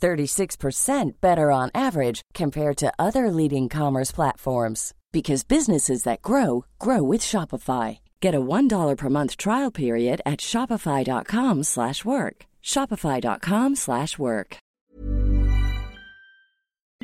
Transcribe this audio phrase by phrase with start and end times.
[0.00, 7.02] 36% better on average compared to other leading commerce platforms because businesses that grow grow
[7.02, 7.98] with Shopify.
[8.20, 12.36] Get a $1 per month trial period at shopify.com/work.
[12.62, 14.56] shopify.com/work.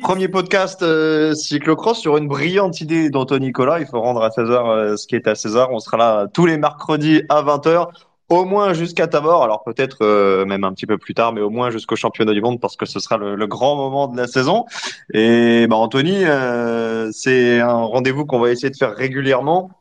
[0.03, 3.79] Premier podcast euh, cyclocross sur une brillante idée d'Anthony Nicolas.
[3.79, 5.69] Il faut rendre à César euh, ce qui est à César.
[5.71, 7.87] On sera là tous les mercredis à 20h,
[8.29, 9.43] au moins jusqu'à Tabor.
[9.43, 12.41] Alors peut-être euh, même un petit peu plus tard, mais au moins jusqu'au championnat du
[12.41, 14.65] monde parce que ce sera le, le grand moment de la saison.
[15.13, 19.71] Et bah, Anthony, euh, c'est un rendez-vous qu'on va essayer de faire régulièrement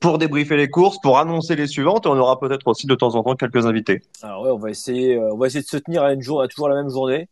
[0.00, 2.06] pour débriefer les courses, pour annoncer les suivantes.
[2.06, 4.02] Et on aura peut-être aussi de temps en temps quelques invités.
[4.22, 6.40] Alors ouais, on va essayer, euh, on va essayer de se tenir à une jour,
[6.40, 7.28] à toujours la même journée.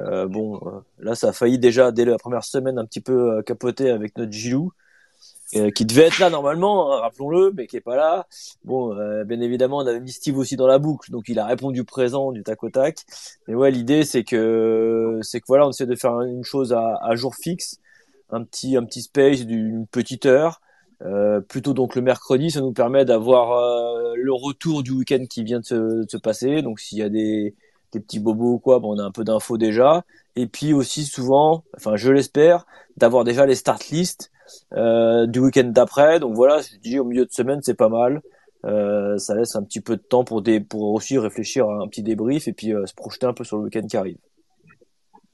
[0.00, 3.38] Euh, bon, euh, là, ça a failli déjà dès la première semaine un petit peu
[3.38, 4.72] euh, capoter avec notre Gilou,
[5.56, 8.26] euh, qui devait être là normalement, hein, rappelons-le, mais qui est pas là.
[8.64, 11.46] Bon, euh, bien évidemment, on avait mis Steve aussi dans la boucle, donc il a
[11.46, 12.98] répondu présent du tac au tac.
[13.46, 16.98] Mais ouais, l'idée c'est que c'est que voilà, on essaie de faire une chose à,
[17.02, 17.78] à jour fixe,
[18.30, 20.60] un petit un petit space d'une petite heure.
[21.00, 25.44] Euh, plutôt donc le mercredi, ça nous permet d'avoir euh, le retour du week-end qui
[25.44, 26.60] vient de se, de se passer.
[26.62, 27.54] Donc s'il y a des,
[27.92, 30.04] des petits bobos ou quoi, bon, on a un peu d'infos déjà.
[30.36, 32.66] Et puis aussi souvent, enfin je l'espère,
[32.96, 34.30] d'avoir déjà les start lists
[34.74, 36.20] euh, du week-end d'après.
[36.20, 38.20] Donc voilà, je dis au milieu de semaine c'est pas mal.
[38.64, 42.02] Euh, ça laisse un petit peu de temps pour pour aussi réfléchir à un petit
[42.02, 44.18] débrief et puis euh, se projeter un peu sur le week-end qui arrive.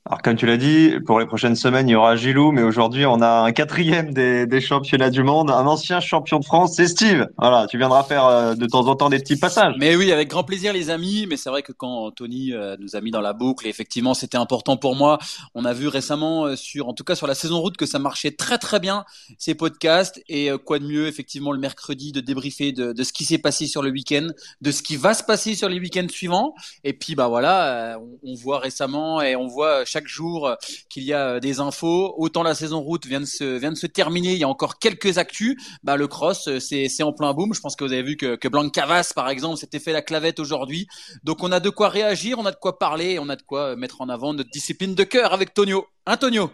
[0.06, 3.06] Alors comme tu l'as dit, pour les prochaines semaines, il y aura Gilou, mais aujourd'hui
[3.06, 6.88] on a un quatrième des, des championnats du monde, un ancien champion de France, c'est
[6.88, 7.26] Steve.
[7.38, 9.74] Voilà, tu viendras faire euh, de temps en temps des petits passages.
[9.78, 11.26] Mais oui, avec grand plaisir les amis.
[11.26, 14.36] Mais c'est vrai que quand Tony euh, nous a mis dans la boucle, effectivement, c'était
[14.36, 15.18] important pour moi.
[15.54, 17.98] On a vu récemment euh, sur, en tout cas sur la saison route, que ça
[17.98, 19.06] marchait très très bien
[19.38, 20.22] ces podcasts.
[20.28, 23.66] Et quoi de mieux, effectivement, le mercredi de débriefer de, de ce qui s'est passé
[23.66, 24.26] sur le week-end,
[24.60, 26.54] de ce qui va se passer sur les week-ends suivants.
[26.82, 30.54] Et puis bah voilà, on voit récemment et on voit chaque jour euh,
[30.88, 32.14] qu'il y a euh, des infos.
[32.18, 34.78] Autant la saison route vient de se vient de se terminer, il y a encore
[34.80, 35.56] quelques actus.
[35.84, 37.54] Bah le cross, euh, c'est c'est en plein boom.
[37.54, 40.40] Je pense que vous avez vu que que Blancavas par exemple s'était fait la clavette
[40.40, 40.88] aujourd'hui.
[41.22, 43.76] Donc on a de quoi réagir, on a de quoi parler, on a de quoi
[43.76, 45.86] mettre en avant notre discipline de cœur avec Tonio.
[46.06, 46.50] Antonio.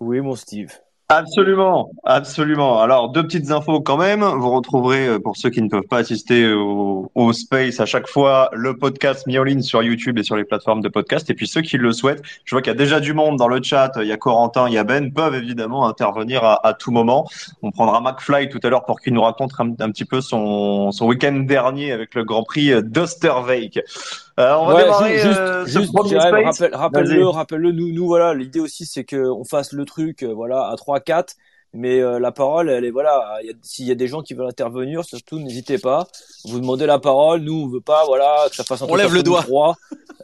[0.00, 0.72] Oui, mon Steve.
[1.08, 2.82] Absolument, absolument.
[2.82, 4.24] Alors, deux petites infos quand même.
[4.24, 8.08] Vous retrouverez, euh, pour ceux qui ne peuvent pas assister au, au Space, à chaque
[8.08, 11.30] fois le podcast mis en ligne sur YouTube et sur les plateformes de podcast.
[11.30, 13.46] Et puis ceux qui le souhaitent, je vois qu'il y a déjà du monde dans
[13.46, 13.92] le chat.
[14.00, 17.28] Il y a Corentin, il y a Ben, peuvent évidemment intervenir à, tout moment.
[17.62, 20.90] On prendra McFly tout à l'heure pour qu'il nous raconte un, un petit peu son,
[20.90, 23.78] son week-end dernier avec le Grand Prix d'Osterwijk.
[24.38, 26.44] Euh, on va Ouais, démarrer ju- juste, euh, ce juste, premier Jérém, Space.
[26.60, 27.72] rappelle, rappelle-le, rappelle-le.
[27.72, 31.36] Nous, nous, voilà, l'idée aussi, c'est que on fasse le truc, euh, voilà, à 3-4.
[31.72, 33.38] Mais euh, la parole, elle est voilà.
[33.62, 36.06] S'il y a des gens qui veulent intervenir, surtout n'hésitez pas.
[36.46, 37.40] Vous demandez la parole.
[37.40, 39.44] Nous, on veut pas, voilà, que ça fasse un On truc lève le doigt.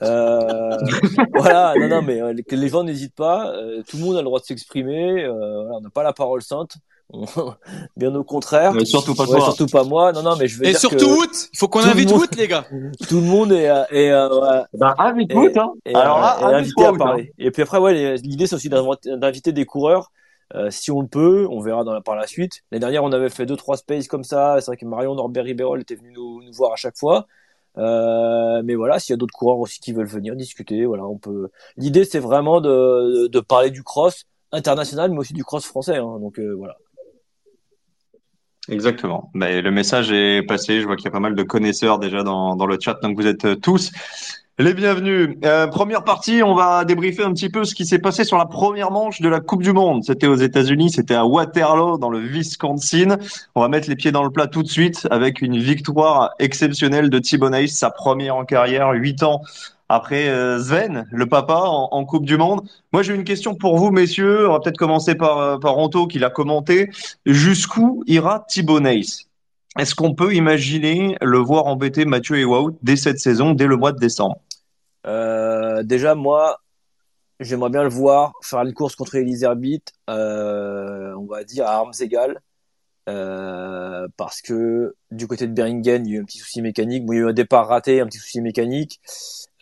[0.03, 0.77] Euh,
[1.35, 3.51] voilà, non, non, mais euh, que les gens n'hésitent pas.
[3.55, 5.25] euh, tout le monde a le droit de s'exprimer.
[5.25, 6.77] euh, voilà, on n'a pas la parole sainte.
[7.11, 7.25] On-
[7.97, 8.73] Bien au contraire.
[8.73, 9.45] Mais surtout pas Ouais, toi.
[9.47, 10.13] surtout pas moi.
[10.13, 11.91] Non, non, mais je vais Et dire surtout que Wout, il faut qu'on tout le
[11.93, 12.65] invite monde- Wout les gars.
[13.09, 15.73] tout le monde est, euh, est, euh, ouais, Ben, invite Wout, hein.
[15.85, 16.97] et, Alors là, euh, invité à hein.
[16.97, 17.33] parler.
[17.39, 20.11] Et puis après, ouais, l'idée c'est aussi d'inviter des coureurs.
[20.55, 22.61] Euh, si on le peut, on verra dans la, par la suite.
[22.71, 24.57] L'année dernière, on avait fait deux trois spaces comme ça.
[24.61, 27.27] C'est vrai que Marion Norbert Ribérol était venu nous, nous voir à chaque fois.
[27.79, 31.17] Euh, mais voilà, s'il y a d'autres coureurs aussi qui veulent venir discuter, voilà, on
[31.17, 31.49] peut.
[31.79, 35.97] L'idée, c'est vraiment de, de parler du cross international, mais aussi du cross français.
[35.97, 36.77] Hein, donc euh, voilà.
[38.69, 39.31] Exactement.
[39.35, 40.81] Mais le message est passé.
[40.81, 42.99] Je vois qu'il y a pas mal de connaisseurs déjà dans, dans le chat.
[43.03, 43.93] Donc vous êtes tous
[44.59, 45.37] les bienvenus.
[45.45, 48.45] Euh, première partie, on va débriefer un petit peu ce qui s'est passé sur la
[48.45, 50.05] première manche de la Coupe du Monde.
[50.05, 53.17] C'était aux États-Unis, c'était à Waterloo, dans le Wisconsin.
[53.55, 57.09] On va mettre les pieds dans le plat tout de suite avec une victoire exceptionnelle
[57.09, 59.41] de Thibonais, sa première en carrière, huit ans
[59.93, 62.67] après euh, Sven, le papa, en, Coupe du Monde.
[62.95, 64.49] Moi, j'ai une question pour vous, messieurs.
[64.49, 66.89] On va peut-être commencer par, euh, par Anto, qui l'a commenté.
[67.27, 69.03] Jusqu'où ira Thibonais
[69.79, 73.79] est-ce qu'on peut imaginer le voir embêter Mathieu et Wout dès cette saison, dès le
[73.79, 74.37] mois de décembre?
[75.07, 76.59] Euh, Déjà, moi,
[77.41, 81.77] j'aimerais bien le voir faire une course contre Elise Herbit, euh, on va dire à
[81.77, 82.39] armes égales.
[83.09, 87.05] Euh, parce que du côté de Beringen, il y a eu un petit souci mécanique.
[87.07, 89.01] il y a eu un départ raté, un petit souci mécanique.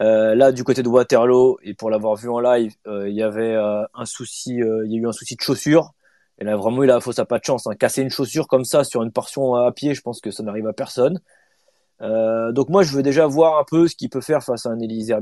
[0.00, 4.04] là, du côté de Waterloo, et pour l'avoir vu en live, il y avait un
[4.04, 5.92] souci, il y a eu un souci de chaussure.
[6.40, 7.66] Et là, vraiment, il a, faut ça pas de chance.
[7.66, 7.74] Hein.
[7.78, 10.66] Casser une chaussure comme ça sur une portion à pied, je pense que ça n'arrive
[10.66, 11.20] à personne.
[12.02, 14.70] Euh, donc moi, je veux déjà voir un peu ce qu'il peut faire face à
[14.70, 15.14] un Elise.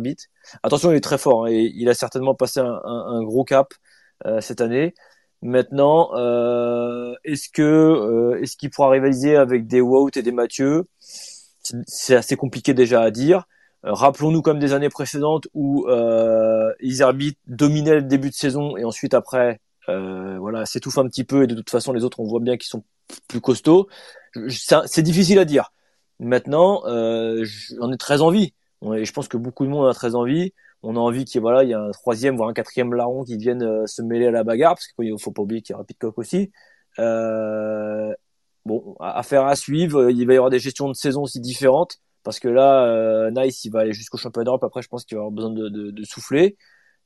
[0.63, 3.75] Attention, il est très fort hein, et il a certainement passé un, un, gros cap
[4.27, 4.95] euh, cette année.
[5.43, 10.87] Maintenant, euh, est-ce que euh, est-ce qu'il pourra rivaliser avec des Wout et des Mathieu?
[11.87, 13.45] C'est assez compliqué déjà à dire.
[13.85, 16.73] Euh, rappelons-nous comme des années précédentes où euh,
[17.47, 21.47] dominait le début de saison et ensuite après euh, voilà, s'étouffe un petit peu et
[21.47, 22.83] de toute façon les autres on voit bien qu'ils sont
[23.29, 23.89] plus costauds.
[24.49, 25.73] C'est difficile à dire.
[26.21, 28.55] Maintenant, euh, j'en ai très envie.
[28.95, 30.53] Et je pense que beaucoup de monde a très envie.
[30.83, 33.37] On a envie qu'il voilà, il y a un troisième voire un quatrième larron qui
[33.37, 35.85] vienne euh, se mêler à la bagarre parce qu'il faut pas oublier qu'il y a
[35.85, 36.53] Pitcock aussi.
[36.99, 38.13] Euh,
[38.65, 40.11] bon, affaire à suivre.
[40.11, 43.65] Il va y avoir des gestions de saison aussi différentes parce que là, euh, Nice,
[43.65, 44.65] il va aller jusqu'au championnat d'Europe.
[44.65, 46.57] Après, je pense qu'il va avoir besoin de, souffler.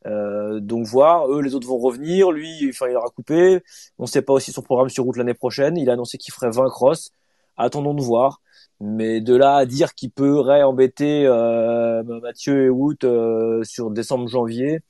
[0.07, 3.63] Euh, donc voir, eux les autres vont revenir, lui enfin il aura coupé,
[3.99, 6.51] on sait pas aussi son programme sur route l'année prochaine, il a annoncé qu'il ferait
[6.51, 7.13] 20 crosses,
[7.57, 8.41] attendons de voir,
[8.83, 14.81] mais de là à dire qu'il pourrait embêter euh, Mathieu et Wout euh, sur décembre-janvier,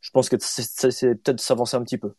[0.00, 2.14] je pense que c'est peut-être s'avancer un petit peu.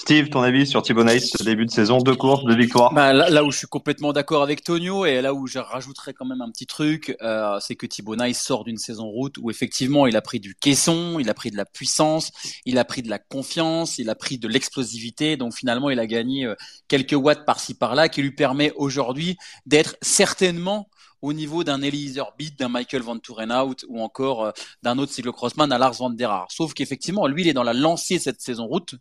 [0.00, 3.44] Steve, ton avis sur Thibaut ce début de saison, deux courses, deux victoires bah, là,
[3.44, 6.50] où je suis complètement d'accord avec Tonio et là où je rajouterais quand même un
[6.50, 10.40] petit truc, euh, c'est que Thibaut sort d'une saison route où effectivement il a pris
[10.40, 12.32] du caisson, il a pris de la puissance,
[12.64, 16.06] il a pris de la confiance, il a pris de l'explosivité, donc finalement il a
[16.06, 16.54] gagné euh,
[16.88, 19.36] quelques watts par-ci par-là qui lui permet aujourd'hui
[19.66, 20.88] d'être certainement
[21.22, 24.50] au niveau d'un Eliezer Beat, d'un Michael Van Tourenhout ou encore euh,
[24.82, 26.50] d'un autre cyclocrossman à Lars Van der Haar.
[26.50, 28.94] Sauf qu'effectivement, lui, il est dans la lancée cette saison route.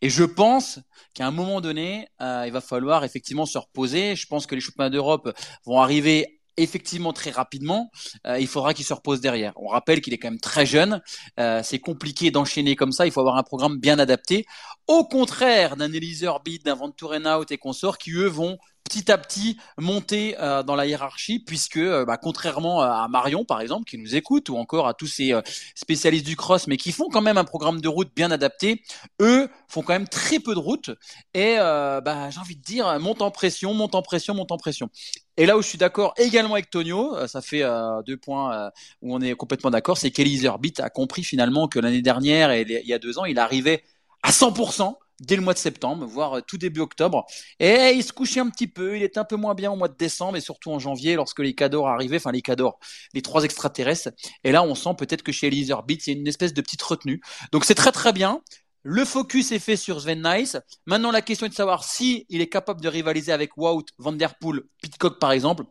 [0.00, 0.80] Et je pense
[1.14, 4.16] qu'à un moment donné, euh, il va falloir effectivement se reposer.
[4.16, 7.90] Je pense que les championnats d'Europe vont arriver effectivement très rapidement,
[8.28, 9.52] euh, il faudra qu'il se repose derrière.
[9.56, 11.02] On rappelle qu'il est quand même très jeune,
[11.36, 14.46] c'est compliqué d'enchaîner comme ça, il faut avoir un programme bien adapté.
[14.86, 18.56] Au contraire d'un Eliezer Beat, d'un Van Tourenhout et consorts qui eux vont
[18.94, 23.60] petit à petit monter euh, dans la hiérarchie, puisque euh, bah, contrairement à Marion par
[23.60, 25.42] exemple qui nous écoute, ou encore à tous ces euh,
[25.74, 28.82] spécialistes du cross, mais qui font quand même un programme de route bien adapté,
[29.20, 30.90] eux font quand même très peu de route
[31.34, 34.88] et bah, j'ai envie de dire monte en pression, monte en pression, monte en pression.
[35.36, 37.62] Et là où je suis d'accord également avec Tonio, ça fait
[38.06, 38.70] deux points
[39.02, 42.62] où on est complètement d'accord, c'est qu'Eliezer Beat a compris finalement que l'année dernière et
[42.62, 43.82] il y a deux ans, il arrivait
[44.22, 44.94] à 100%
[45.26, 47.24] dès le mois de septembre, voire euh, tout début octobre.
[47.60, 49.88] Et il se couchait un petit peu, il était un peu moins bien au mois
[49.88, 52.78] de décembre et surtout en janvier lorsque les cadors arrivaient, enfin les cadors,
[53.12, 54.10] les trois extraterrestres.
[54.44, 56.60] Et là, on sent peut-être que chez Eliezer Beats, il y a une espèce de
[56.60, 57.20] petite retenue.
[57.52, 58.40] Donc c'est très très bien.
[58.82, 60.58] Le focus est fait sur Sven Nice.
[60.86, 64.12] Maintenant, la question est de savoir si il est capable de rivaliser avec Wout, Van
[64.12, 65.64] Der Poel, Pitcock par exemple.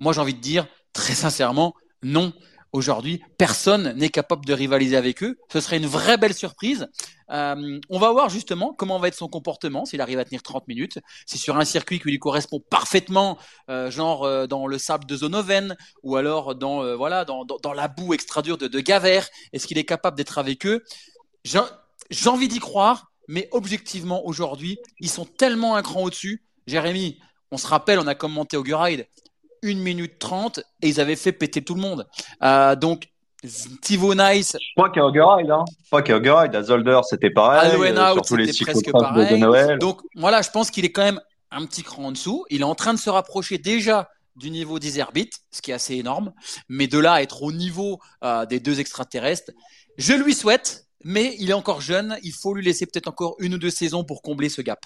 [0.00, 2.32] Moi, j'ai envie de dire très sincèrement non.
[2.72, 5.38] Aujourd'hui, personne n'est capable de rivaliser avec eux.
[5.52, 6.88] Ce serait une vraie belle surprise.
[7.30, 10.68] Euh, on va voir justement comment va être son comportement, s'il arrive à tenir 30
[10.68, 10.98] minutes.
[11.26, 13.38] C'est sur un circuit qui lui correspond parfaitement,
[13.70, 17.88] euh, genre euh, dans le sable de Zonoven, ou alors dans voilà dans, dans, la
[17.88, 19.20] boue extra dure de, de Gaver.
[19.52, 20.82] Est-ce qu'il est capable d'être avec eux?
[21.44, 26.44] J'ai envie d'y croire, mais objectivement aujourd'hui, ils sont tellement un cran au-dessus.
[26.66, 27.18] Jérémy,
[27.50, 29.06] on se rappelle, on a commenté au Guride,
[29.66, 32.06] 1 minute 30 et ils avaient fait péter tout le monde.
[32.42, 33.08] Euh, donc,
[33.82, 34.56] Tivo Nice.
[34.74, 35.64] Pas qu'à Ride, hein.
[35.90, 36.54] Pas qu'à Ride.
[36.54, 37.70] À Zolder, c'était pareil.
[37.70, 39.40] À euh, c'était presque pareil.
[39.40, 41.20] De Donc, voilà, je pense qu'il est quand même
[41.50, 42.44] un petit cran en dessous.
[42.50, 45.74] Il est en train de se rapprocher déjà du niveau des Airbits, ce qui est
[45.74, 46.32] assez énorme.
[46.68, 49.52] Mais de là à être au niveau euh, des deux extraterrestres,
[49.96, 52.18] je lui souhaite, mais il est encore jeune.
[52.22, 54.80] Il faut lui laisser peut-être encore une ou deux saisons pour combler ce gap.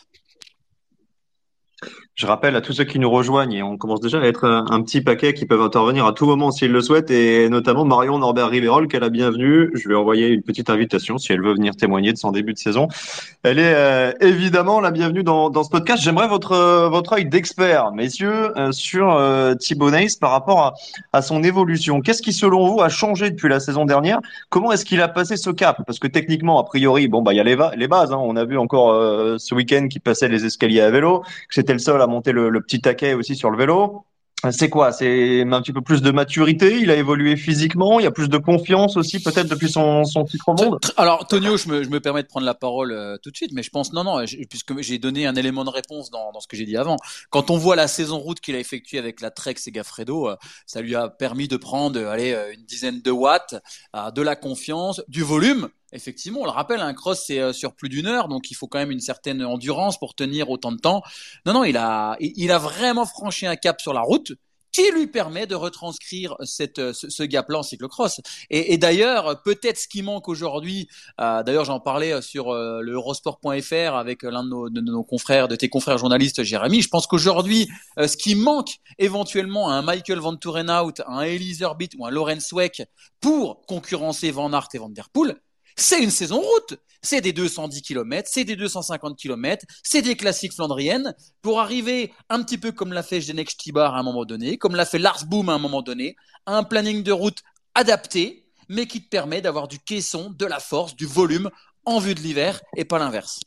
[2.20, 4.82] Je rappelle à tous ceux qui nous rejoignent, et on commence déjà à être un,
[4.82, 8.50] petit paquet qui peuvent intervenir à tout moment s'ils le souhaitent, et notamment Marion Norbert
[8.50, 9.70] Rivérol, qu'elle a bienvenue.
[9.72, 12.58] Je vais envoyer une petite invitation si elle veut venir témoigner de son début de
[12.58, 12.88] saison.
[13.42, 16.02] Elle est euh, évidemment la bienvenue dans, ce podcast.
[16.02, 20.74] J'aimerais votre votre œil d'expert, messieurs, euh, sur euh, Thibaut Neis par rapport
[21.14, 22.02] à, son évolution.
[22.02, 24.20] Qu'est-ce qui, selon vous, a changé depuis la saison dernière?
[24.50, 25.80] Comment est-ce qu'il a passé ce cap?
[25.86, 28.12] Parce que techniquement, a priori, bon bah il y a les, les bases.
[28.12, 28.18] Hein.
[28.20, 28.94] On a vu encore
[29.38, 32.80] ce week-end qu'il passait les escaliers à vélo, que le seul à monter le, petit
[32.80, 34.04] taquet aussi sur le vélo.
[34.52, 34.90] C'est quoi?
[34.90, 36.78] C'est un petit peu plus de maturité?
[36.80, 38.00] Il a évolué physiquement?
[38.00, 40.78] Il y a plus de confiance aussi, peut-être depuis son, son titre au monde?
[40.96, 43.68] Alors, Tonio, je me, permets de prendre la parole euh, tout de suite, mais je
[43.68, 46.78] pense non, non, puisque j'ai donné un élément de réponse dans, ce que j'ai dit
[46.78, 46.96] avant.
[47.28, 50.36] Quand on voit la saison route qu'il a effectuée avec la Trek et Gaffredo, euh,
[50.64, 53.56] ça lui a permis de prendre, allez, euh, une dizaine de watts,
[54.14, 57.88] de la confiance, du volume effectivement, on le rappelle, un cross c'est euh, sur plus
[57.88, 61.02] d'une heure, donc il faut quand même une certaine endurance pour tenir autant de temps.
[61.46, 64.32] Non, non, il a, il a vraiment franchi un cap sur la route
[64.72, 68.20] qui lui permet de retranscrire cette, euh, ce, gap-là en cyclocross.
[68.50, 70.88] Et, et d'ailleurs, peut-être ce qui manque aujourd'hui,
[71.20, 75.48] euh, d'ailleurs j'en parlais sur euh, le Eurosport.fr avec l'un de nos, de nos, confrères,
[75.48, 77.68] de tes confrères journalistes, Jérémy, je pense qu'aujourd'hui,
[77.98, 82.52] ce qui manque éventuellement à un Michael Van Tourenhout, un Elise Herbit ou un Lorenz
[82.52, 82.82] Weck
[83.20, 85.36] pour concurrencer Van Aert et Van Der Poel,
[85.80, 86.78] c'est une saison route.
[87.02, 92.42] C'est des 210 km, c'est des 250 km, c'est des classiques flandriennes pour arriver un
[92.42, 95.24] petit peu comme l'a fait Genek Stibar à un moment donné, comme l'a fait Lars
[95.24, 97.38] Boom à un moment donné, à un planning de route
[97.74, 101.48] adapté, mais qui te permet d'avoir du caisson, de la force, du volume
[101.86, 103.40] en vue de l'hiver et pas l'inverse.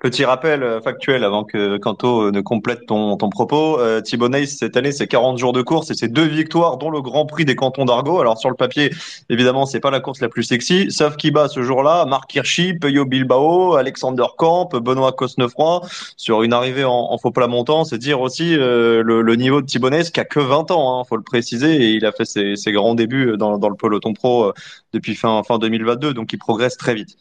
[0.00, 3.78] Petit rappel euh, factuel avant que Kanto euh, ne complète ton, propos.
[3.78, 7.26] Euh, cette année, c'est 40 jours de course et c'est deux victoires, dont le Grand
[7.26, 8.18] Prix des cantons d'Argo.
[8.20, 8.90] Alors sur le papier,
[9.28, 10.90] évidemment, c'est pas la course la plus sexy.
[10.90, 15.82] Sauf qui bat ce jour-là, Marc Hirschi, Peyo Bilbao, Alexander Camp, Benoît Cosnefroy,
[16.16, 17.84] sur une arrivée en, faux plat montant.
[17.84, 21.16] C'est dire aussi euh, le, niveau de Thibaut qui a que 20 ans, hein, faut
[21.16, 24.52] le préciser, et il a fait ses, grands débuts dans, dans le peloton pro
[24.92, 27.16] depuis fin, fin 2022, donc il progresse très vite.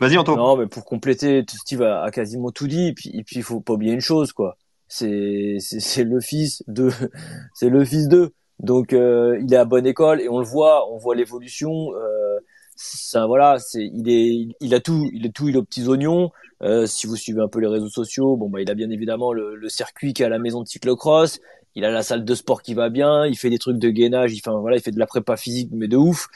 [0.00, 0.38] Vas-y, Antoine.
[0.38, 2.88] Non, mais pour compléter, Steve a, a quasiment tout dit.
[2.88, 4.56] Et puis, et puis, il faut pas oublier une chose, quoi.
[4.86, 6.90] C'est, c'est, le fils de,
[7.54, 8.32] c'est le fils d'eux.
[8.60, 11.92] Donc, euh, il est à bonne école et on le voit, on voit l'évolution.
[11.94, 12.38] Euh,
[12.76, 15.86] ça, voilà, c'est, il est, il a tout, il est tout, il est aux petits
[15.86, 16.30] oignons.
[16.62, 19.32] Euh, si vous suivez un peu les réseaux sociaux, bon bah, il a bien évidemment
[19.32, 21.40] le, le circuit qui est à la maison de cyclocross.
[21.74, 23.26] Il a la salle de sport qui va bien.
[23.26, 24.32] Il fait des trucs de gainage.
[24.32, 26.26] Il fait, voilà, il fait de la prépa physique, mais de ouf.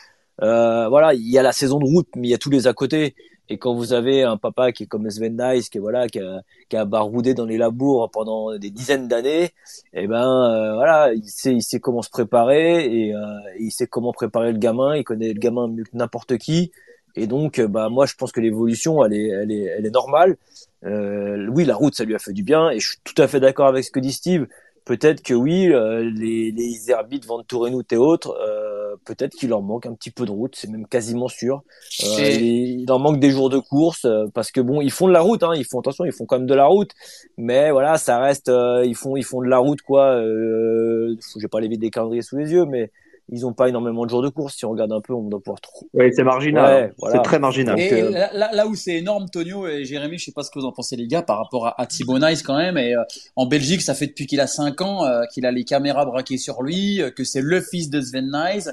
[0.42, 2.66] Euh, voilà, il y a la saison de route, mais il y a tous les
[2.66, 3.14] à côté.
[3.49, 6.42] Et quand vous avez un papa qui est comme Sven Nice, qui voilà, qui a,
[6.68, 9.50] qui a baroudé dans les labours pendant des dizaines d'années, et
[9.94, 13.18] eh ben euh, voilà, il sait, il sait comment se préparer et euh,
[13.58, 14.96] il sait comment préparer le gamin.
[14.96, 16.72] Il connaît le gamin mieux que n'importe qui.
[17.14, 19.90] Et donc, euh, bah moi, je pense que l'évolution, elle est, elle est, elle est
[19.90, 20.37] normale.
[20.84, 23.28] Euh, oui, la route, ça lui a fait du bien, et je suis tout à
[23.28, 24.46] fait d'accord avec ce que dit Steve
[24.85, 29.87] peut-être que oui, euh, les, les Herbites, Venturenout et autres, euh, peut-être qu'il leur manque
[29.87, 31.62] un petit peu de route, c'est même quasiment sûr.
[32.05, 35.12] Euh, il leur manque des jours de course euh, parce que bon, ils font de
[35.12, 36.91] la route, hein, ils font attention, ils font quand même de la route,
[37.37, 38.51] mais voilà, ça reste,
[38.85, 40.17] ils font, ils font de la route quoi.
[40.17, 42.91] Euh, J'ai pas les vides des calendriers sous les yeux, mais
[43.29, 44.57] ils ont pas énormément de jours de course.
[44.57, 45.88] Si on regarde un peu, on doit pouvoir trouver.
[45.95, 46.93] Oui, c'est marginal.
[47.11, 47.79] C'est très marginal.
[47.79, 50.67] Et, là, là, où c'est énorme, Tonio et Jérémy, je sais pas ce que vous
[50.67, 52.76] en pensez les gars par rapport à, à Thibaut Nice quand même.
[52.79, 53.02] Et euh,
[53.37, 56.38] en Belgique, ça fait depuis qu'il a 5 ans euh, qu'il a les caméras braquées
[56.38, 58.71] sur lui, euh, que c'est le fils de Sven Nice.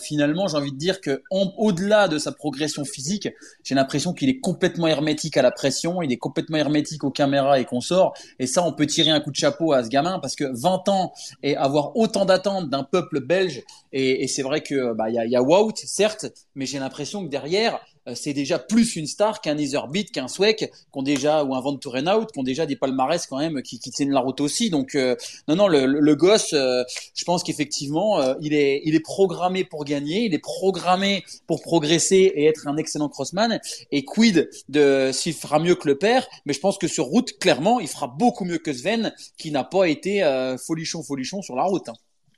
[0.00, 3.28] finalement, j'ai envie de dire que au-delà de sa progression physique,
[3.64, 7.60] j'ai l'impression qu'il est complètement hermétique à la pression, il est complètement hermétique aux caméras
[7.60, 8.14] et consorts.
[8.38, 10.88] Et ça, on peut tirer un coup de chapeau à ce gamin parce que 20
[10.88, 11.12] ans
[11.42, 13.62] et avoir autant d'attentes d'un peuple belge
[13.96, 16.78] et, et c'est vrai que bah il y a, y a Wout, certes, mais j'ai
[16.78, 21.44] l'impression que derrière euh, c'est déjà plus une star qu'un Etherbeat, qu'un Sweck, qu'on déjà
[21.44, 24.20] ou un Van Out, qui ont déjà des palmarès quand même qui, qui tiennent la
[24.20, 24.68] route aussi.
[24.68, 25.16] Donc euh,
[25.48, 26.82] non non le, le gosse, euh,
[27.14, 32.32] je pense qu'effectivement il est il est programmé pour gagner, il est programmé pour progresser
[32.34, 33.60] et être un excellent crossman.
[33.92, 37.38] Et quid de s'il fera mieux que le père, mais je pense que sur route
[37.38, 40.22] clairement il fera beaucoup mieux que Sven qui n'a pas été
[40.64, 41.88] folichon folichon sur la route.
[41.88, 41.94] Hein.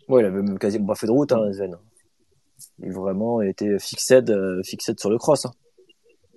[0.08, 1.76] Ouais, il avait même quasiment pas fait de route, hein, Sven.
[2.82, 5.46] Il vraiment été fixé, euh, fixé sur le cross.
[5.46, 5.52] Hein.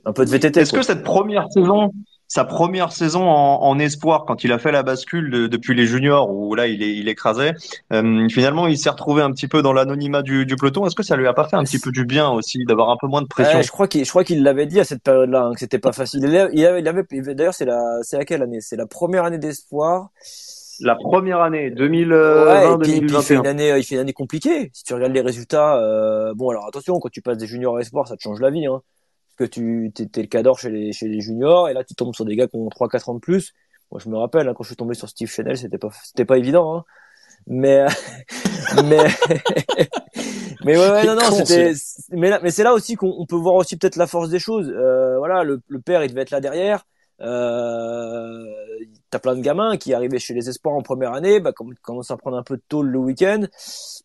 [0.06, 0.60] Un peu de VTT.
[0.60, 1.92] Est-ce que cette première saison,
[2.28, 6.34] sa première saison en, en, espoir, quand il a fait la bascule depuis les juniors,
[6.34, 7.54] où là il, est, il écrasait,
[7.92, 10.86] euh, finalement il s'est retrouvé un petit peu dans l'anonymat du, du, peloton.
[10.86, 12.98] Est-ce que ça lui a pas fait un petit peu du bien aussi d'avoir un
[13.00, 13.62] peu moins de pression?
[13.62, 15.92] Je crois qu'il, je crois qu'il l'avait dit à cette période-là hein, que c'était pas
[15.92, 16.22] facile.
[16.24, 16.36] Il
[16.66, 17.04] avait, il avait,
[17.36, 18.62] d'ailleurs c'est la, c'est à quelle année?
[18.62, 20.10] C'est la première année d'espoir
[20.82, 24.14] la première année 2020 ouais, et puis, il fait une année il fait une année
[24.14, 27.78] compliquée si tu regardes les résultats euh, bon alors attention quand tu passes des juniors
[27.78, 28.82] à espoir ça te change la vie hein
[29.38, 32.14] parce que tu t'es, le cadre chez les chez les juniors et là tu tombes
[32.14, 33.54] sur des gars qui ont 3 4 ans de plus
[33.92, 36.26] Moi, je me rappelle hein, quand je suis tombé sur Steve Chanel, c'était pas c'était
[36.26, 36.76] pas évident.
[36.76, 36.84] Hein.
[37.48, 37.86] Mais
[38.86, 39.04] mais
[40.66, 41.74] mais ouais, ouais non non c'était
[42.12, 44.70] mais là, mais c'est là aussi qu'on peut voir aussi peut-être la force des choses.
[44.70, 46.86] Euh, voilà, le, le, père il devait être là derrière.
[47.22, 48.46] Euh,
[49.12, 52.12] T'as plein de gamins qui arrivaient chez les espoirs en première année, bah comme commencent
[52.12, 53.46] à prendre un peu de tôle le week-end.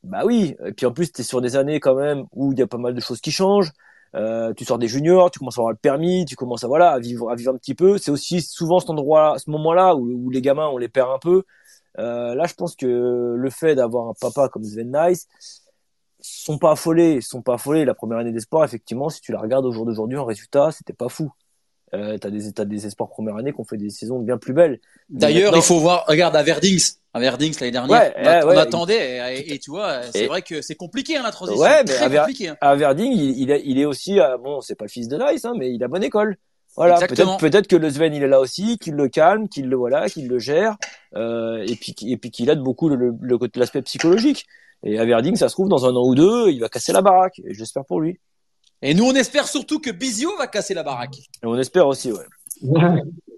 [0.02, 0.56] Bah oui.
[0.64, 2.76] Et puis en plus t'es sur des années quand même où il y a pas
[2.78, 3.72] mal de choses qui changent.
[4.16, 6.90] Euh, tu sors des juniors, tu commences à avoir le permis, tu commences à voilà
[6.90, 7.98] à vivre à vivre un petit peu.
[7.98, 11.44] C'est aussi souvent cet endroit, ce moment-là où, les gamins on les perd un peu.
[11.98, 12.86] Euh, là, je pense que
[13.36, 15.28] le fait d'avoir un papa comme Sven Nice
[16.20, 17.84] sont pas affolés, sont pas affolés.
[17.84, 20.72] La première année des sports, effectivement, si tu la regardes au jour d'aujourd'hui en résultat,
[20.72, 21.32] c'était pas fou.
[21.94, 24.52] Euh, t'as des t'as des espoirs première année qui ont fait des saisons bien plus
[24.52, 24.80] belles.
[25.08, 26.82] D'ailleurs, il faut voir, regarde à Verdings,
[27.14, 30.62] à Verdings l'année dernière, ouais, on, ouais, attendait et, et, tu vois, c'est vrai que
[30.62, 31.62] c'est compliqué hein, la transition.
[31.62, 32.56] Ouais, mais à, Ver compliqué, hein.
[32.60, 35.16] à Verding, il, il, est, il est aussi, euh, bon, c'est pas le fils de
[35.16, 36.36] Nice, hein, mais il a bonne école.
[36.74, 39.76] Voilà, peut-être peut-être que le Sven il est là aussi, qu'il le calme, qu'il le
[39.76, 40.76] voilà, qu'il le gère,
[41.14, 44.44] euh, et puis et puis qu'il aide beaucoup le, le, l'aspect psychologique.
[44.82, 47.00] Et à Verding, ça se trouve dans un an ou deux, il va casser la
[47.00, 47.40] baraque.
[47.44, 48.18] Et j'espère pour lui.
[48.82, 51.16] Et nous, on espère surtout que Bizio va casser la baraque.
[51.42, 52.24] Et on espère aussi, ouais.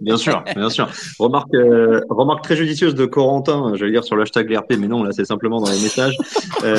[0.00, 0.88] bien sûr, bien sûr.
[1.18, 4.88] Remarque, euh, remarque très judicieuse de Corentin, je vais dire sur le hashtag LRP, mais
[4.88, 6.16] non, là c'est simplement dans les messages,
[6.64, 6.76] euh,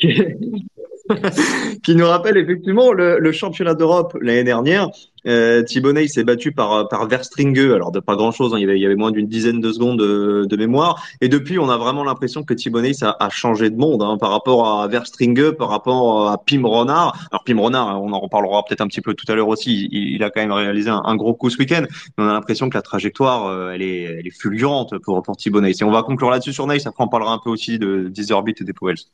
[0.00, 0.22] qui
[1.88, 4.88] nous rappelle effectivement le, le championnat d'Europe l'année dernière.
[5.26, 8.64] Euh, Thibonnet s'est battu par par Verstringue, alors de pas grand chose, hein, il, y
[8.64, 11.02] avait, il y avait moins d'une dizaine de secondes de, de, mémoire.
[11.20, 14.30] Et depuis, on a vraiment l'impression que Thibonnet a, a changé de monde hein, par
[14.30, 17.18] rapport à Verstringue, par rapport à Pim Renard.
[17.32, 19.88] Alors Pim Renard, on en reparlera peut-être un petit peu tout à l'heure aussi.
[19.90, 21.84] Il, il, a quand même réalisé un, un gros coup ce week-end,
[22.16, 25.36] mais on a l'impression que la trajectoire, euh, elle est elle est fulgurante pour pour
[25.36, 25.72] Thibonnet.
[25.80, 28.54] Et on va conclure là-dessus sur Nice, après on parlera un peu aussi de Deezerbit
[28.60, 29.04] et des Powells.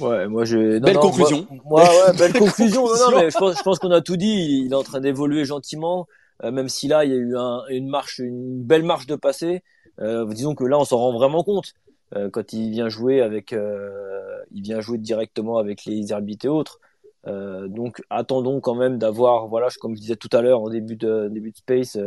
[0.00, 0.78] Ouais, moi je.
[0.78, 1.46] belle conclusion.
[1.64, 2.84] Moi, ouais, belle conclusion.
[2.84, 4.64] Non, non, mais je pense, je pense qu'on a tout dit.
[4.64, 6.06] Il est en train d'évoluer gentiment,
[6.44, 9.16] euh, même si là il y a eu un, une marche, une belle marche de
[9.16, 9.62] passé.
[10.00, 11.74] Euh, disons que là on s'en rend vraiment compte
[12.16, 16.48] euh, quand il vient jouer avec, euh, il vient jouer directement avec les arbitres et
[16.48, 16.80] autres.
[17.26, 20.96] Euh, donc attendons quand même d'avoir, voilà, comme je disais tout à l'heure en début
[20.96, 21.98] de début de space,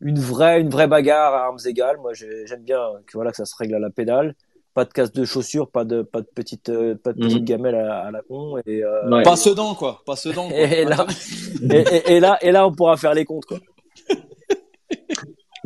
[0.00, 1.98] une vraie, une vraie bagarre à armes égales.
[1.98, 4.34] Moi j'aime bien que voilà que ça se règle à la pédale
[4.76, 7.44] pas de casse de chaussures, pas de pas de petite euh, pas de petite mmh.
[7.46, 9.22] gamelle à, à, la con et euh, ouais.
[9.22, 10.48] pas Sedan quoi, pas Sedan.
[10.48, 10.58] Quoi.
[10.58, 11.06] Et, là,
[11.62, 13.56] et, et, et, là et là on pourra faire les comptes quoi.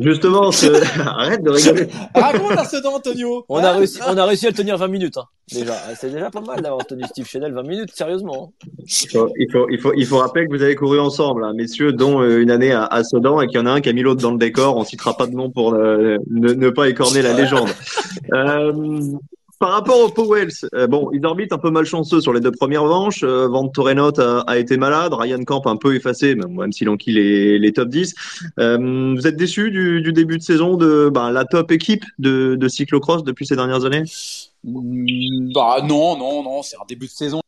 [0.01, 0.65] Justement, ce...
[0.99, 1.87] arrête de rigoler.
[2.15, 3.45] Raconte à Sedan Antonio.
[3.49, 5.73] On a réussi on a réussi à le tenir 20 minutes hein, déjà.
[5.95, 8.51] C'est déjà pas mal d'avoir tenu Steve Chanel 20 minutes sérieusement.
[8.65, 8.67] Hein.
[8.79, 11.53] Il faut, il faut il faut il faut rappeler que vous avez couru ensemble hein,
[11.55, 13.89] messieurs dont euh, une année à, à Sedan et qu'il y en a un qui
[13.89, 16.69] a mis l'autre dans le décor, on citera pas de nom pour euh, ne, ne,
[16.69, 17.69] pas écorner la légende.
[18.33, 18.71] Euh,
[19.61, 22.85] par rapport aux Powells, euh, bon, ils orbitent un peu malchanceux sur les deux premières
[22.85, 23.21] manches.
[23.23, 26.89] Euh, Van Torenot a, a, été malade, Ryan Camp un peu effacé, même, même s'il
[26.89, 28.15] enquille les, les top 10.
[28.57, 32.55] Euh, vous êtes déçu du, du, début de saison de ben, la top équipe de,
[32.55, 34.03] de cyclocross depuis ces dernières années?
[34.63, 37.39] Mmh, Bah non, non, non, c'est un début de saison.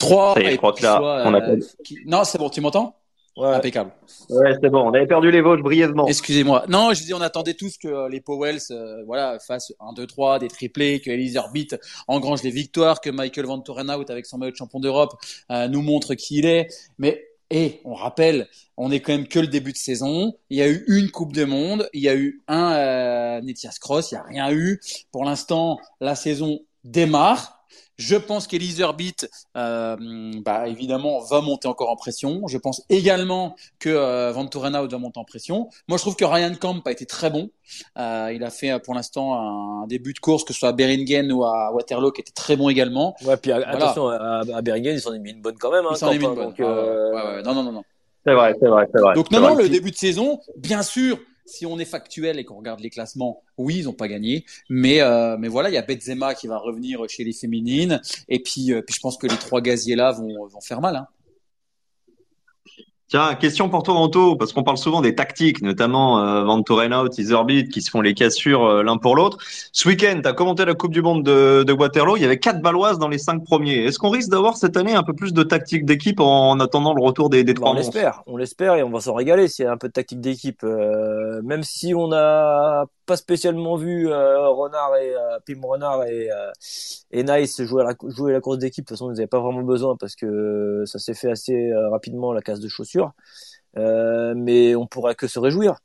[0.00, 1.40] 3 je crois que là, on a...
[1.84, 1.98] qui...
[2.04, 2.96] Non, c'est bon, tu m'entends?
[3.36, 3.48] Ouais.
[3.48, 3.92] Impeccable.
[4.28, 4.80] Ouais, c'est bon.
[4.80, 6.06] On avait perdu les Vosges brièvement.
[6.06, 6.64] Excusez-moi.
[6.68, 10.06] Non, je dis, on attendait tous que euh, les Powells, euh, voilà, fassent 1, 2,
[10.06, 11.68] 3, des triplés, que Elise Herbit
[12.08, 15.14] engrange les victoires, que Michael Van Torenhout, avec son maillot de champion d'Europe,
[15.50, 16.68] euh, nous montre qui il est.
[16.98, 20.34] Mais, et on rappelle, on est quand même que le début de saison.
[20.50, 23.76] Il y a eu une Coupe du Monde, il y a eu un euh, Netias
[23.80, 24.80] Cross, il n'y a rien eu.
[25.10, 27.61] Pour l'instant, la saison démarre.
[27.98, 28.82] Je pense qu'Elise
[29.56, 29.96] euh,
[30.44, 32.42] bah, évidemment, va monter encore en pression.
[32.48, 35.68] Je pense également que euh, Van Torenhout va monter en pression.
[35.88, 37.50] Moi, je trouve que Ryan Camp a été très bon.
[37.98, 39.34] Euh, il a fait pour l'instant
[39.82, 42.56] un début de course, que ce soit à Beringen ou à Waterloo, qui était très
[42.56, 43.14] bon également.
[43.24, 43.68] Ouais, puis voilà.
[43.68, 45.84] attention, à, à Beringen, ils s'en ont mis une bonne quand même.
[45.86, 46.46] Hein, ils s'en mis une bonne.
[46.46, 47.12] Donc, euh...
[47.12, 47.82] ouais, ouais, non, non, non, non.
[48.24, 49.14] C'est vrai, c'est vrai, c'est vrai.
[49.14, 51.18] Donc non, non, le début de saison, bien sûr,
[51.52, 54.44] si on est factuel et qu'on regarde les classements, oui, ils n'ont pas gagné.
[54.68, 58.00] Mais, euh, mais voilà, il y a Benzema qui va revenir chez les féminines.
[58.28, 60.96] Et puis, euh, puis je pense que les trois gaziers là vont, vont faire mal.
[60.96, 61.06] Hein.
[63.12, 67.68] Tiens, question pour Toronto, parce qu'on parle souvent des tactiques, notamment euh, Van Torenhout, Iserbit,
[67.68, 69.36] qui se font les cassures euh, l'un pour l'autre.
[69.70, 72.38] Ce week-end, tu as commenté la Coupe du Monde de, de, Waterloo, il y avait
[72.38, 73.84] quatre Baloises dans les cinq premiers.
[73.84, 77.02] Est-ce qu'on risque d'avoir cette année un peu plus de tactique d'équipe en, attendant le
[77.02, 79.68] retour des, des trois On l'espère, on l'espère et on va s'en régaler s'il y
[79.68, 80.64] a un peu de tactique d'équipe.
[80.64, 86.28] Euh, même si on n'a pas spécialement vu euh, Renard et euh, Pim Renard et,
[87.10, 88.84] et Nice jouer la, jouer la course d'équipe.
[88.84, 92.32] De toute façon, ils n'avaient pas vraiment besoin parce que ça s'est fait assez rapidement
[92.32, 93.12] la casse de chaussures.
[93.78, 95.78] Euh, mais on pourrait que se réjouir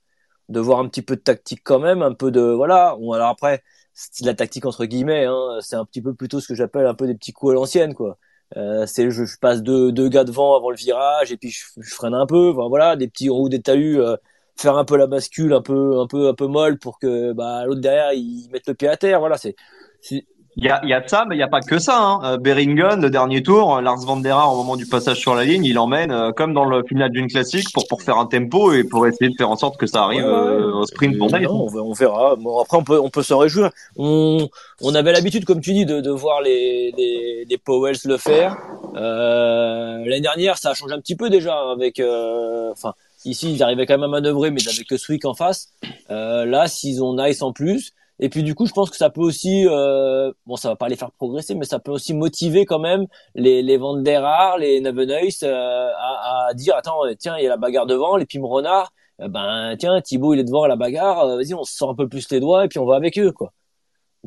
[0.49, 2.95] de voir un petit peu de tactique quand même, un peu de voilà.
[2.99, 6.47] Bon, alors après, c'est la tactique entre guillemets, hein, c'est un petit peu plutôt ce
[6.47, 8.17] que j'appelle un peu des petits coups à l'ancienne quoi.
[8.55, 12.13] Euh, c'est je, passe deux, deux gars devant avant le virage et puis je, freine
[12.13, 12.51] un peu.
[12.51, 14.15] Voilà, des petits roues, des talus, euh,
[14.57, 17.65] faire un peu la bascule, un peu, un peu, un peu molle pour que bah,
[17.65, 19.19] l'autre derrière il mette le pied à terre.
[19.19, 19.55] Voilà, c'est
[20.59, 21.99] il y a, il y a de ça, mais il n'y a pas que ça.
[21.99, 22.19] Hein.
[22.23, 25.43] Euh, Beringen, le dernier tour, Lars van der Haar, au moment du passage sur la
[25.43, 28.73] ligne, il emmène euh, comme dans le final d'une classique pour pour faire un tempo
[28.73, 31.93] et pour essayer de faire en sorte que ça arrive euh, au sprint pour on,
[31.93, 32.35] verra.
[32.37, 33.69] Bon, après, on peut on peut s'en réjouir.
[33.97, 34.49] On
[34.81, 38.57] on avait l'habitude, comme tu dis, de, de voir les les, les Powells le faire.
[38.95, 42.01] L'année dernière, ça a changé un petit peu déjà avec.
[42.71, 45.69] Enfin, ici, ils arrivaient quand même à manœuvrer, mais ils avaient que Swick en face.
[46.09, 49.21] là, s'ils ont Nice en plus et puis du coup, je pense que ça peut
[49.21, 52.79] aussi, euh, bon, ça va pas les faire progresser, mais ça peut aussi motiver quand
[52.79, 57.57] même les les les Nevenhuis euh, à, à, dire attends, tiens, il y a la
[57.57, 61.19] bagarre devant, les Pim Renard, euh, ben tiens, Thibaut il est devant à la bagarre,
[61.25, 63.19] euh, vas-y, on se sort un peu plus les doigts et puis on va avec
[63.19, 63.53] eux quoi.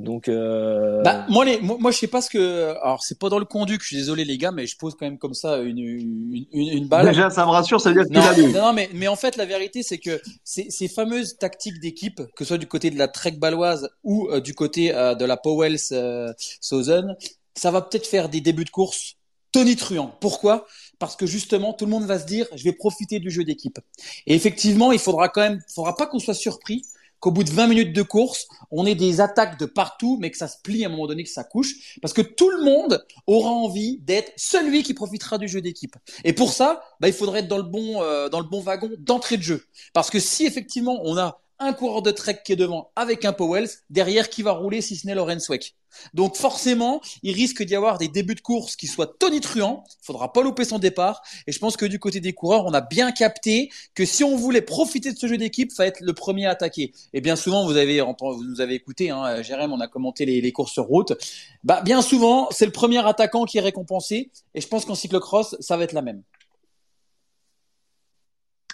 [0.00, 1.02] Donc, euh...
[1.02, 2.74] bah, moi, les, moi, moi, je sais pas ce que.
[2.82, 3.78] Alors, c'est pas dans le conduit.
[3.80, 6.88] Je suis désolé, les gars, mais je pose quand même comme ça une, une, une,
[6.88, 7.06] balle.
[7.06, 9.44] Déjà, ça me rassure, ça veut dire que non, non, mais, mais en fait, la
[9.44, 13.08] vérité, c'est que ces, ces fameuses tactiques d'équipe, que ce soit du côté de la
[13.08, 17.16] Trek baloise ou euh, du côté euh, de la Powells euh, Southern,
[17.54, 19.16] ça va peut-être faire des débuts de course
[19.52, 20.14] tonitruants.
[20.20, 20.66] Pourquoi?
[20.98, 23.78] Parce que justement, tout le monde va se dire, je vais profiter du jeu d'équipe.
[24.26, 26.84] Et effectivement, il faudra quand même, faudra pas qu'on soit surpris
[27.20, 30.36] qu'au bout de 20 minutes de course, on ait des attaques de partout, mais que
[30.36, 33.04] ça se plie à un moment donné, que ça couche, parce que tout le monde
[33.26, 35.96] aura envie d'être celui qui profitera du jeu d'équipe.
[36.24, 38.90] Et pour ça, bah, il faudrait être dans le bon, euh, dans le bon wagon
[38.98, 39.64] d'entrée de jeu.
[39.92, 43.32] Parce que si effectivement on a un coureur de trek qui est devant avec un
[43.32, 45.76] Powells, derrière qui va rouler si ce n'est Lorenz Weck.
[46.14, 49.84] Donc forcément, il risque d'y avoir des débuts de course qui soient tonitruants.
[50.02, 51.22] Il faudra pas louper son départ.
[51.46, 54.36] Et je pense que du côté des coureurs, on a bien capté que si on
[54.36, 56.92] voulait profiter de ce jeu d'équipe, va être le premier à attaquer.
[57.12, 60.40] Et bien souvent, vous avez vous nous avez écouté, hein, Jérém, on a commenté les,
[60.40, 61.12] les courses sur route.
[61.64, 64.30] Bah bien souvent, c'est le premier attaquant qui est récompensé.
[64.54, 66.22] Et je pense qu'en cyclocross, ça va être la même.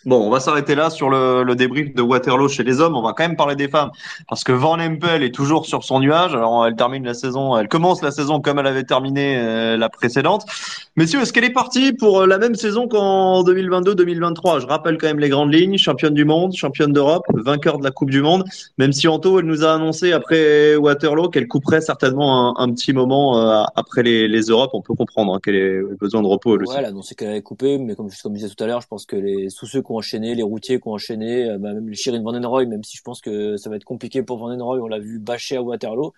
[0.06, 2.94] Bon, on va s'arrêter là sur le, le, débrief de Waterloo chez les hommes.
[2.94, 3.90] On va quand même parler des femmes
[4.28, 6.32] parce que Van Empel est toujours sur son nuage.
[6.32, 9.88] Alors, elle termine la saison, elle commence la saison comme elle avait terminé euh, la
[9.88, 10.46] précédente.
[10.94, 15.08] Messieurs, est-ce qu'elle est partie pour euh, la même saison qu'en 2022-2023 Je rappelle quand
[15.08, 18.44] même les grandes lignes championne du monde, championne d'Europe, vainqueur de la Coupe du Monde.
[18.78, 22.92] Même si Anto, elle nous a annoncé après Waterloo qu'elle couperait certainement un, un, petit
[22.92, 24.70] moment euh, après les, les, Europes.
[24.72, 26.54] On peut comprendre hein, qu'elle ait besoin de repos.
[26.54, 28.68] Elle ouais, elle a annoncé qu'elle avait coupé, mais comme, comme je disais tout à
[28.68, 31.58] l'heure, je pense que les sous ceux qui enchaîné, les routiers qui ont enchaîné, euh,
[31.58, 34.80] bah, même Shirin Vandenroy, même si je pense que ça va être compliqué pour Vandenroy,
[34.80, 36.12] on l'a vu bâcher à Waterloo.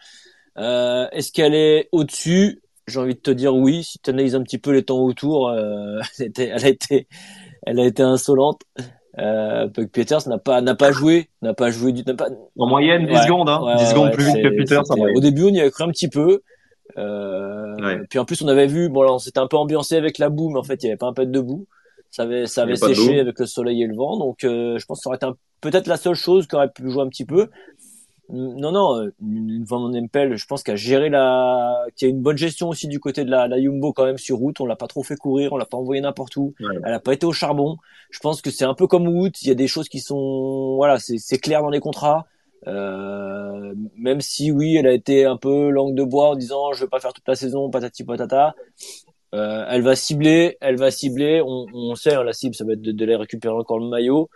[0.58, 2.62] Euh, Est-ce qu'elle est au-dessus?
[2.86, 3.84] J'ai envie de te dire oui.
[3.84, 7.08] Si tu analyses un petit peu les temps autour, euh, elle, était, elle, a été,
[7.66, 8.62] elle a été insolente.
[9.18, 12.28] Euh, Puck Peters n'a pas n'a pas joué, n'a pas joué du pas...
[12.56, 14.84] en moyenne 10 secondes, hein, 10 secondes plus vite que Peters.
[15.14, 16.42] Au début, on y avait cru un petit peu.
[16.96, 20.18] Euh, Puis en plus, on avait vu, bon là, on s'était un peu ambiancé avec
[20.18, 21.66] la boue, mais en fait, il y avait pas un pet de boue.
[22.10, 24.16] Ça avait, ça avait séché avec le soleil et le vent.
[24.16, 25.26] Donc, euh, je pense que ça aurait été
[25.60, 27.48] peut-être la seule chose qui aurait pu jouer un petit peu.
[28.30, 32.36] Non, non, euh, une Van Empel, je pense a géré la, qui a une bonne
[32.36, 34.60] gestion aussi du côté de la, la Jumbo quand même sur route.
[34.60, 36.54] On l'a pas trop fait courir, on l'a pas envoyé n'importe où.
[36.84, 37.78] Elle a pas été au charbon.
[38.10, 39.32] Je pense que c'est un peu comme Wood.
[39.40, 42.26] Il y a des choses qui sont, voilà, c'est clair dans les contrats.
[42.66, 46.84] Euh, même si oui, elle a été un peu langue de bois en disant je
[46.84, 48.54] vais pas faire toute la saison, patati patata.
[49.34, 51.42] Euh, elle va cibler, elle va cibler.
[51.44, 54.30] On, on sait, hein, la cible, ça va être de, de, récupérer encore le maillot.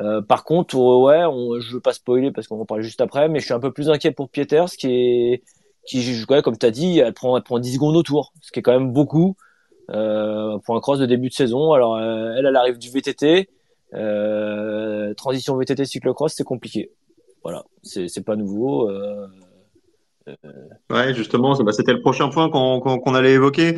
[0.00, 3.28] Euh, par contre, ouais, on, je veux pas spoiler parce qu'on va parler juste après,
[3.28, 5.42] mais je suis un peu plus inquiet pour Pieters, qui est,
[5.86, 8.58] qui, comme tu as dit, elle prend, elle prend 10 secondes au tour, ce qui
[8.58, 9.36] est quand même beaucoup
[9.90, 11.72] euh, pour un cross de début de saison.
[11.72, 13.48] Alors, euh, elle, elle arrive du VTT,
[13.94, 16.90] euh, transition VTT cyclocross, c'est compliqué.
[17.42, 18.90] Voilà, c'est pas nouveau.
[18.90, 19.26] Euh,
[20.90, 23.76] Ouais, justement, bah, c'était le prochain point qu'on allait évoquer.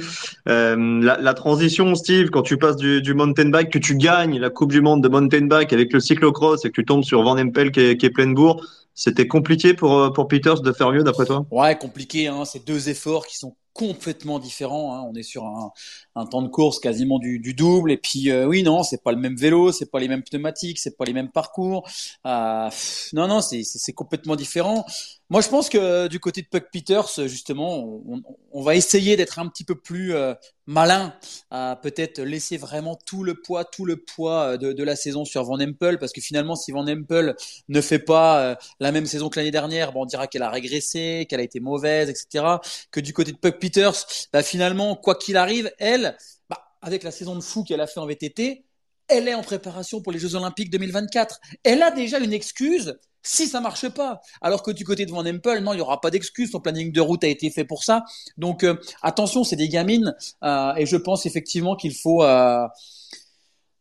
[0.49, 4.39] Euh, la, la, transition, Steve, quand tu passes du, du, mountain bike, que tu gagnes
[4.39, 7.23] la Coupe du Monde de mountain bike avec le cyclocross et que tu tombes sur
[7.23, 10.91] Van Empel qui est, qui est pleine bourre, c'était compliqué pour, pour Peters de faire
[10.91, 11.47] mieux d'après toi?
[11.51, 12.29] Ouais, compliqué.
[12.29, 14.95] Hein, c'est deux efforts qui sont complètement différent.
[14.95, 15.07] Hein.
[15.11, 15.71] On est sur un,
[16.15, 17.93] un, temps de course quasiment du, du double.
[17.93, 20.79] Et puis euh, oui, non, c'est pas le même vélo, c'est pas les mêmes pneumatiques,
[20.79, 21.87] c'est pas les mêmes parcours.
[22.27, 22.71] Euh,
[23.13, 24.87] non, non, c'est complètement différent.
[25.29, 29.41] Moi, je pense que du côté de Puck Peters, justement, on, on va essayer d'être
[29.41, 30.35] un petit peu plus euh,
[30.67, 31.13] malin,
[31.51, 35.25] à peut-être laisser vraiment tout le poids, tout le poids euh, de, de, la saison
[35.25, 37.35] sur Van Empel, parce que finalement, si Van Empel
[37.69, 40.51] ne fait pas euh, la même saison que l'année dernière, bon, on dira qu'elle a
[40.51, 42.59] régressé, qu'elle a été mauvaise, etc.
[42.93, 46.17] Que du côté de Puck Peters, bah, finalement, quoi qu'il arrive, elle,
[46.49, 48.66] bah, avec la saison de fou qu'elle a fait en VTT,
[49.09, 51.41] elle est en préparation pour les Jeux Olympiques 2024.
[51.63, 54.21] Elle a déjà une excuse si ça marche pas.
[54.41, 56.51] Alors que du côté de Van Empel, non, il y aura pas d'excuse.
[56.51, 58.05] Son planning de route a été fait pour ça.
[58.37, 60.15] Donc euh, attention, c'est des gamines
[60.45, 62.67] euh, et je pense effectivement qu'il faut euh,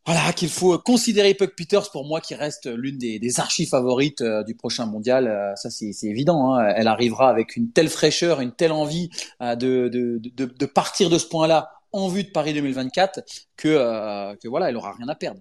[0.04, 4.22] voilà qu'il faut considérer Puck Peters pour moi qui reste l'une des, des archives favorites
[4.46, 5.54] du prochain mondial.
[5.56, 6.54] ça c'est évident.
[6.54, 6.72] Hein.
[6.76, 9.10] Elle arrivera avec une telle fraîcheur, une telle envie
[9.40, 13.20] de partir de ce point-là en vue de Paris 2024
[13.56, 15.40] que, que voilà, elle aura rien à perdre.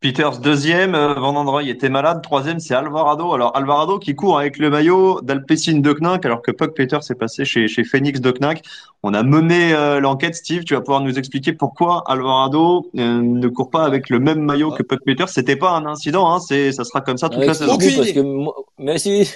[0.00, 2.22] Peters deuxième, euh, Van Androy était malade.
[2.22, 3.34] Troisième, c'est Alvarado.
[3.34, 7.14] Alors Alvarado qui court avec le maillot d'Alpecin de Knack, alors que Puck Peters est
[7.14, 8.62] passé chez, chez Phoenix de Knack.
[9.02, 10.64] On a mené euh, l'enquête, Steve.
[10.64, 14.70] Tu vas pouvoir nous expliquer pourquoi Alvarado euh, ne court pas avec le même maillot
[14.70, 15.28] que Puck Peters.
[15.28, 17.76] C'était pas un incident, hein, c'est ça sera comme ça toute la saison.
[17.76, 18.54] Parce que moi...
[18.78, 19.30] Mais si.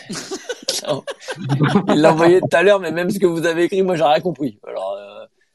[1.88, 4.04] Il l'a envoyé tout à l'heure, mais même ce que vous avez écrit, moi j'ai
[4.04, 4.58] rien compris.
[4.66, 4.96] Alors.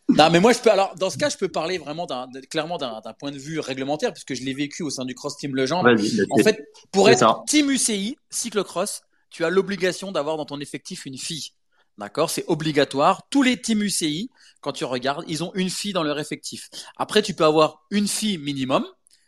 [0.10, 0.72] Non, mais moi, je peux.
[0.72, 4.12] Alors, dans ce cas, je peux parler vraiment d'un, clairement d'un, point de vue réglementaire,
[4.12, 5.90] puisque je l'ai vécu au sein du Cross Team Legendre.
[6.32, 11.18] En fait, pour être Team UCI, cyclocross, tu as l'obligation d'avoir dans ton effectif une
[11.18, 11.52] fille.
[11.98, 12.30] D'accord?
[12.30, 13.28] C'est obligatoire.
[13.30, 16.70] Tous les teams UCI, quand tu regardes, ils ont une fille dans leur effectif.
[16.98, 18.86] Après, tu peux avoir une fille minimum,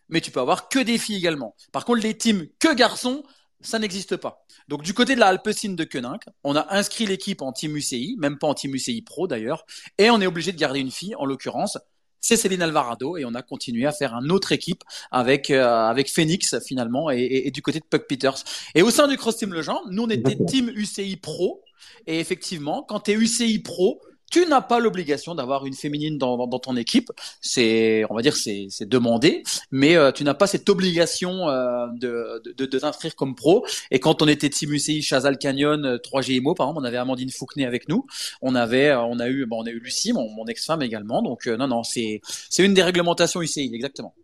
[0.09, 1.55] mais tu peux avoir que des filles également.
[1.71, 3.23] Par contre, les teams que garçons,
[3.62, 4.45] ça n'existe pas.
[4.67, 8.15] Donc du côté de la Alpecin de Koenig, on a inscrit l'équipe en Team UCI,
[8.19, 9.65] même pas en Team UCI Pro d'ailleurs,
[9.97, 11.78] et on est obligé de garder une fille, en l'occurrence,
[12.19, 16.10] c'est Céline Alvarado, et on a continué à faire une autre équipe avec euh, avec
[16.10, 18.43] Phoenix finalement, et, du côté de Puck Peters.
[18.76, 21.63] Et au sein du Cross Team Legend, nous on était Team UCI Pro,
[22.08, 26.47] et effectivement, quand tu es UCI Pro, tu n'as pas l'obligation d'avoir une féminine dans,
[26.47, 27.11] dans, ton équipe.
[27.41, 32.41] C'est, on va dire, c'est, demandé, mais euh, tu n'as pas cette obligation euh, de,
[32.57, 33.65] de, de t'inscrire comme pro.
[33.91, 37.29] Et quand on était Team UCI Chazal Canyon 3GMO, euh, par exemple, on avait Amandine
[37.29, 38.05] Fouquenet avec nous.
[38.41, 41.21] On avait, on a eu, bon, on a eu Lucie, mon, mon ex-femme également.
[41.21, 44.15] Donc non, non, c'est, c'est une des réglementations UCI, exactement.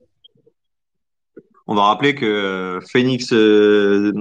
[1.67, 4.13] On va rappeler que euh, Phoenix euh,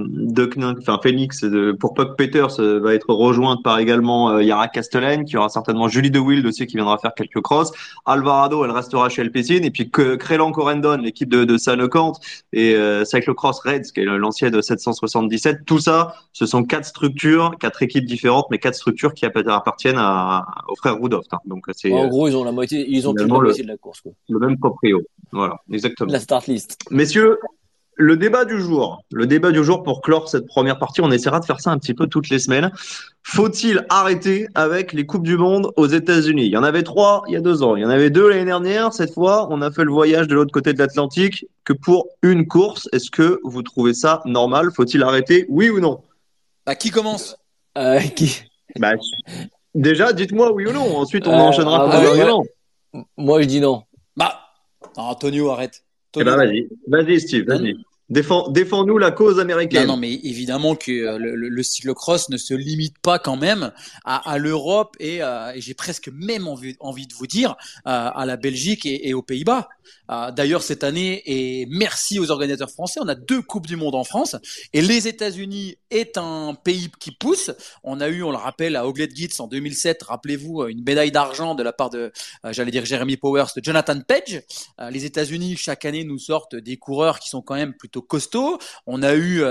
[0.79, 5.25] enfin Phoenix de, pour Puck Peters euh, va être rejointe par également euh, Yara Castellane,
[5.25, 7.71] qui aura certainement Julie De Wild aussi qui viendra faire quelques crosses.
[8.05, 12.13] Alvarado, elle restera chez Alpecin, et puis que Crélan Corendon, l'équipe de, de Sanocant,
[12.51, 15.65] et euh, Cyclocross Reds, qui est l'ancienne de 777.
[15.65, 20.45] Tout ça, ce sont quatre structures, quatre équipes différentes, mais quatre structures qui appartiennent à,
[20.67, 21.27] aux frères Rudolph.
[21.31, 21.39] Hein.
[21.45, 24.01] Donc c'est en gros, ils ont la moitié, ils ont la moitié de la course.
[24.01, 24.11] Quoi.
[24.29, 25.01] Le même proprio.
[25.31, 26.11] Voilà, exactement.
[26.11, 26.77] La start list.
[26.91, 27.37] Messieurs,
[27.99, 31.39] le débat du jour, le débat du jour pour clore cette première partie, on essaiera
[31.39, 32.71] de faire ça un petit peu toutes les semaines.
[33.23, 36.45] Faut-il arrêter avec les coupes du monde aux États-Unis?
[36.45, 38.29] Il y en avait trois il y a deux ans, il y en avait deux
[38.29, 38.93] l'année dernière.
[38.93, 42.47] Cette fois, on a fait le voyage de l'autre côté de l'Atlantique que pour une
[42.47, 42.87] course.
[42.93, 44.69] Est-ce que vous trouvez ça normal?
[44.75, 45.47] Faut-il arrêter?
[45.49, 46.01] Oui ou non?
[46.67, 47.35] Bah qui commence?
[47.77, 48.43] Euh, Qui?
[48.79, 48.93] Bah,
[49.73, 50.97] Déjà, dites-moi oui ou non.
[50.97, 53.83] Ensuite, on euh, enchaînera ah, Moi, je dis non.
[55.03, 55.83] Antonio, arrête.
[56.15, 57.75] Eh ben, vas-y, vas-y Steve, vas-y.
[58.09, 59.85] Défends, défends-nous la cause américaine.
[59.85, 63.73] Non, non, mais évidemment que euh, le, le, cyclocross ne se limite pas quand même
[64.05, 68.09] à, à l'Europe et, euh, et j'ai presque même envie, envie de vous dire euh,
[68.15, 69.67] à la Belgique et, et aux Pays-Bas.
[70.11, 73.95] Euh, d'ailleurs, cette année, et merci aux organisateurs français, on a deux Coupes du Monde
[73.95, 74.35] en France.
[74.73, 77.51] Et les États-Unis est un pays qui pousse.
[77.83, 81.55] On a eu, on le rappelle, à Oglet Gitz en 2007, rappelez-vous, une médaille d'argent
[81.55, 82.11] de la part de,
[82.45, 84.41] euh, j'allais dire Jeremy Powers, de Jonathan Page.
[84.79, 88.59] Euh, les États-Unis, chaque année, nous sortent des coureurs qui sont quand même plutôt costauds.
[88.85, 89.43] On a eu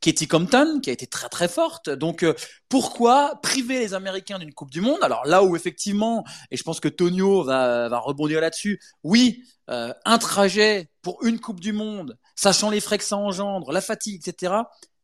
[0.00, 1.90] Katie Compton, qui a été très très forte.
[1.90, 2.24] Donc,
[2.68, 4.98] pourquoi priver les Américains d'une Coupe du Monde?
[5.02, 9.92] Alors là où effectivement, et je pense que Tonio va, va rebondir là-dessus, oui, euh,
[10.04, 14.26] un trajet pour une Coupe du Monde, sachant les frais que ça engendre, la fatigue,
[14.26, 14.54] etc.,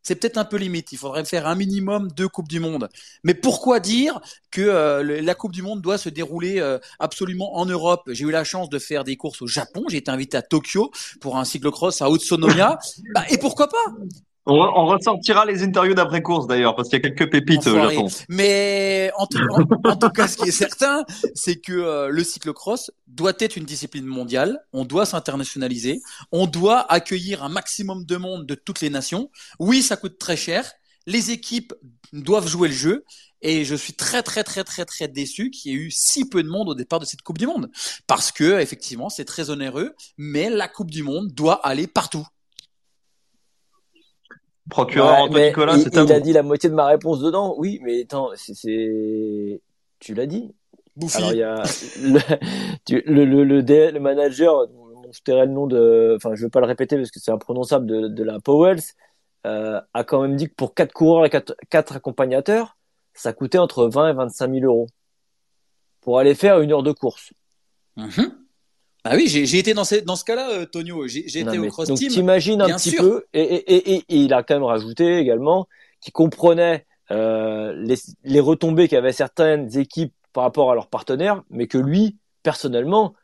[0.03, 0.93] c'est peut-être un peu limite.
[0.93, 2.89] Il faudrait faire un minimum deux Coupes du Monde.
[3.23, 7.67] Mais pourquoi dire que euh, la Coupe du Monde doit se dérouler euh, absolument en
[7.67, 8.03] Europe?
[8.09, 9.85] J'ai eu la chance de faire des courses au Japon.
[9.89, 12.79] J'ai été invité à Tokyo pour un cyclocross à Utsunomiya.
[13.15, 13.95] bah, et pourquoi pas?
[14.47, 18.09] On, ressortira les interviews d'après-course d'ailleurs, parce qu'il y a quelques pépites au Japon.
[18.29, 23.57] Mais en tout, cas, ce qui est certain, c'est que euh, le cyclocross doit être
[23.57, 24.59] une discipline mondiale.
[24.73, 26.01] On doit s'internationaliser.
[26.33, 29.31] On doit accueillir un maximum de monde de toutes les nations.
[29.59, 30.73] Oui, ça coûte très cher.
[31.07, 31.73] Les équipes
[32.13, 33.05] doivent jouer le jeu.
[33.45, 36.45] Et je suis très très très très très déçu qu'il y ait eu si peu
[36.45, 37.71] de monde au départ de cette Coupe du Monde,
[38.07, 42.25] parce que effectivement c'est très onéreux, mais la Coupe du Monde doit aller partout.
[44.71, 47.55] Procureur Nicolas, c'est Il, il a dit la moitié de ma réponse dedans.
[47.59, 49.61] Oui, mais attends, c'est,
[49.99, 50.55] tu l'as dit?
[50.97, 51.17] Bouffi.
[51.17, 51.63] Alors il y a
[52.03, 52.21] le,
[53.07, 54.67] le, le, le, le manager,
[55.11, 57.87] je tairai le nom de, enfin je vais pas le répéter parce que c'est imprononçable
[57.87, 58.83] de, de la Powells,
[59.47, 62.77] euh, a quand même dit que pour quatre coureurs et quatre, quatre accompagnateurs,
[63.15, 64.87] ça coûtait entre 20 et 25 000 euros
[66.01, 67.33] pour aller faire une heure de course.
[67.97, 68.31] Mm-hmm.
[69.05, 71.09] Ah oui, j'ai été dans, dans ce cas-là, euh, Tonio.
[71.09, 72.09] J'ai été au cross donc, team.
[72.09, 75.67] T'imagines un petit peu, et, et, et, il a quand même rajouté également
[76.01, 81.67] qu'il comprenait euh, les, les retombées qu'avaient certaines équipes par rapport à leurs partenaires, mais
[81.67, 83.15] que lui, personnellement,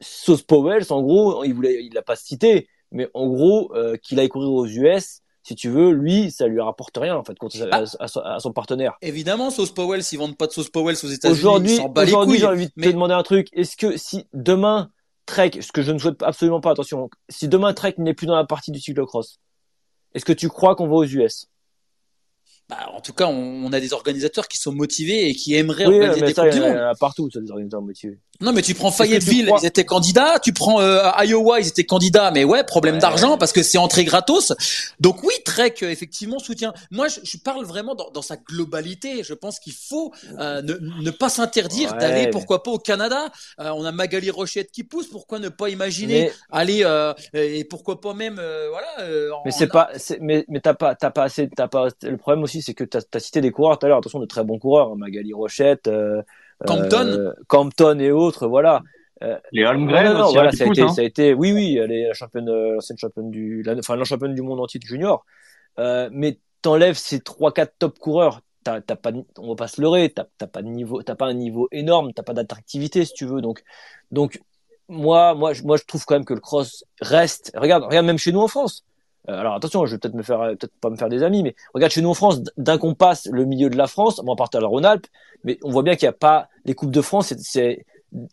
[0.00, 4.18] Sauce Powell, en gros, il voulait, il l'a pas cité, mais en gros, euh, qu'il
[4.20, 7.36] aille courir aux US, si tu veux, lui, ça lui rapporte rien en fait
[7.70, 7.84] ah.
[8.00, 8.96] à, son partenaire.
[9.02, 12.66] Évidemment, Sauce Powell, s'ils vendent pas de Sauce Powell aux États-Unis, aujourd'hui, aujourd'hui, j'ai envie
[12.74, 13.48] de te demander un truc.
[13.52, 14.90] Est-ce que si demain
[15.26, 18.36] Trek, ce que je ne souhaite absolument pas, attention, si demain Trek n'est plus dans
[18.36, 19.38] la partie du cyclocross,
[20.14, 21.46] est-ce que tu crois qu'on va aux US
[22.70, 26.22] bah, en tout cas, on, a des organisateurs qui sont motivés et qui aimeraient organiser
[26.22, 26.92] des coupes du monde.
[26.98, 28.18] partout, ça, des organisateurs motivés.
[28.40, 30.38] Non, mais tu prends Fayetteville, ils étaient candidats.
[30.40, 32.30] Tu prends euh, Iowa, ils étaient candidats.
[32.32, 34.52] Mais ouais, problème d'argent parce que c'est entrée gratos.
[35.00, 36.74] Donc oui, Trek effectivement soutient.
[36.90, 39.22] Moi, je, je parle vraiment dans, dans, sa globalité.
[39.22, 43.28] Je pense qu'il faut euh, ne, ne, pas s'interdire d'aller, pourquoi pas au Canada.
[43.60, 45.06] Euh, on a Magali Rochette qui pousse.
[45.06, 46.84] Pourquoi ne pas imaginer aller
[47.34, 49.40] et pourquoi pas même voilà.
[49.44, 49.90] mais c'est pas.
[50.20, 51.48] Mais mais t'as pas t'as pas assez.
[51.48, 51.88] T'as pas.
[52.02, 53.98] Le problème aussi, c'est que t'as as cité des coureurs tout à l'heure.
[53.98, 54.90] Attention, de très bons coureurs.
[54.90, 55.88] Hein, Magali Rochette.
[56.66, 58.82] Campton, euh, Campton et autres, voilà.
[59.22, 60.88] Euh, les Holmgren aussi, voilà, ça, a été, hein.
[60.88, 64.04] ça a été, oui, oui, elle est la championne, l'ancienne championne du, la, enfin, la
[64.04, 65.24] championne du monde entier de junior.
[65.78, 69.80] Euh, mais t'enlèves ces trois, quatre top coureurs, t'as, t'as pas, on va pas se
[69.80, 73.14] leurrer, t'as, t'as pas de niveau, t'as pas un niveau énorme, t'as pas d'attractivité si
[73.14, 73.40] tu veux.
[73.40, 73.62] Donc,
[74.10, 74.40] donc,
[74.88, 77.52] moi, moi, moi, je trouve quand même que le cross reste.
[77.54, 78.84] Regarde, regarde même chez nous en France.
[79.28, 81.54] Euh, alors attention, je vais peut-être me faire, peut-être pas me faire des amis, mais
[81.72, 84.36] regarde chez nous en France, d'un qu'on passe le milieu de la France, bon, à
[84.36, 85.06] part la Rhône-Alpes,
[85.44, 87.32] mais on voit bien qu'il n'y a pas les coupes de France.
[87.38, 87.86] C'est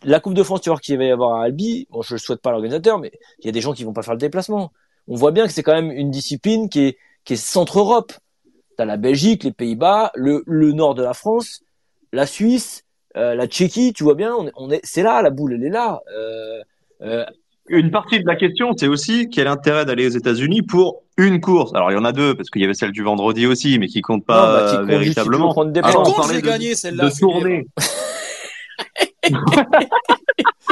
[0.04, 1.88] la Coupe de France, tu vois qu'il va y avoir à Albi.
[1.89, 4.04] Bon, je ne souhaite pas l'organisateur, mais il y a des gens qui vont pas
[4.04, 4.71] faire le déplacement.
[5.08, 8.13] On voit bien que c'est quand même une discipline qui est qui est centre-Europe.
[8.77, 11.62] T'as la Belgique, les Pays-Bas, le, le nord de la France,
[12.13, 12.84] la Suisse,
[13.17, 13.93] euh, la Tchéquie.
[13.93, 16.01] Tu vois bien, on on est c'est là la boule, elle est là.
[16.15, 16.62] Euh,
[17.01, 17.25] euh,
[17.67, 21.71] une partie de la question, c'est aussi quel intérêt d'aller aux États-Unis pour une course?
[21.76, 23.88] Alors il y en a deux parce qu'il y avait celle du vendredi aussi, mais
[23.88, 25.54] qui compte pas bah, véritablement.
[25.54, 27.10] Compte des Alors, compte, j'ai gagné celle-là.
[27.10, 27.67] De tournée.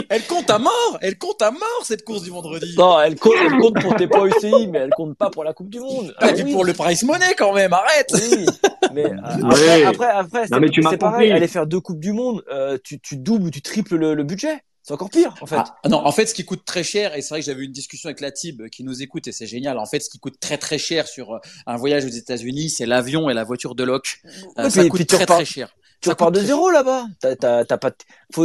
[0.10, 2.74] elle compte à mort, elle compte à mort cette course du vendredi.
[2.78, 5.54] Non, elle compte, elle compte pour tes points UCI, mais elle compte pas pour la
[5.54, 6.14] Coupe du Monde.
[6.18, 8.12] Ah, ah pour le price money quand même, arrête.
[8.14, 8.46] Oui,
[8.94, 11.32] mais euh, après, après, après, c'est pareil.
[11.32, 14.24] Aller faire deux coupes du monde, euh, tu, tu doubles ou tu triples le, le
[14.24, 14.64] budget.
[14.90, 15.56] C'est encore pire, en fait.
[15.56, 17.66] Ah, non, en fait, ce qui coûte très cher, et c'est vrai que j'avais eu
[17.66, 19.78] une discussion avec la Tib qui nous écoute, et c'est génial.
[19.78, 22.88] En fait, ce qui coûte très très cher sur euh, un voyage aux États-Unis, c'est
[22.88, 24.20] l'avion et la voiture de loc.
[24.58, 25.76] Euh, ça coûte très très cher.
[26.02, 27.06] Tu repars de zéro là-bas.
[27.20, 27.92] T'as, pas,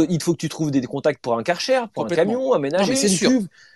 [0.07, 1.57] il faut que tu trouves des contacts pour un car
[1.91, 2.95] pour un camion, aménager.
[2.95, 3.31] c'est sûr.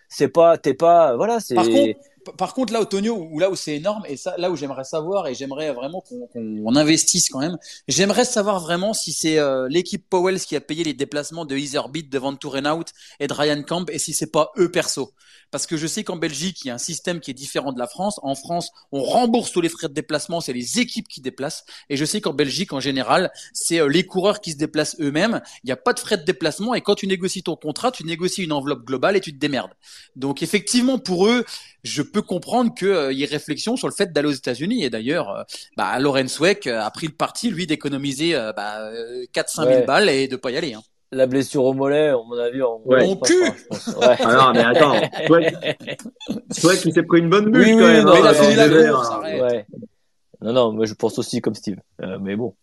[0.10, 1.56] C'est pas, t'es pas, voilà, c'est.
[1.56, 2.00] Par contre,
[2.38, 5.28] par contre, là, Tonio, où là où c'est énorme, et ça, là où j'aimerais savoir,
[5.28, 10.40] et j'aimerais vraiment qu'on investisse quand même, j'aimerais savoir vraiment si c'est euh, l'équipe Powells
[10.40, 12.88] qui a payé les déplacements de Etherbeat devant Out
[13.20, 15.14] et de Ryan Camp, et si c'est pas eux perso.
[15.52, 17.80] Parce que je sais qu'en Belgique, il y a un système qui est différent de
[17.80, 18.20] la France.
[18.22, 21.66] En France, on rembourse tous les frais de déplacement, c'est les équipes qui déplacent.
[21.90, 25.42] Et je sais qu'en Belgique, en général, c'est euh, les coureurs qui se déplacent eux-mêmes.
[25.64, 28.06] Il n'y a pas de frais de déplacement, et quand tu négocies ton contrat, tu
[28.06, 29.72] négocies une enveloppe globale et tu te démerdes.
[30.16, 31.46] Donc effectivement, pour eux,
[31.84, 34.84] je peux comprendre qu'il euh, y ait réflexion sur le fait d'aller aux États-Unis.
[34.84, 35.44] Et d'ailleurs, euh,
[35.78, 38.92] bah, Lorenz Weck euh, a pris le parti, lui, d'économiser bah,
[39.34, 40.74] 4-5 000 balles et de pas y aller.
[40.74, 40.82] Hein.
[41.12, 43.04] La blessure au mollet, à mon avis, on ouais.
[43.04, 43.52] Mon cul ouais.
[44.20, 44.94] ah non, mais attends.
[46.52, 48.06] C'est vrai qu'il s'est pris une bonne bûche quand même.
[48.06, 49.64] Non, hein, il a fini la course, hein.
[50.42, 51.80] Non, non, moi je pense aussi comme Steve.
[52.22, 52.54] mais bon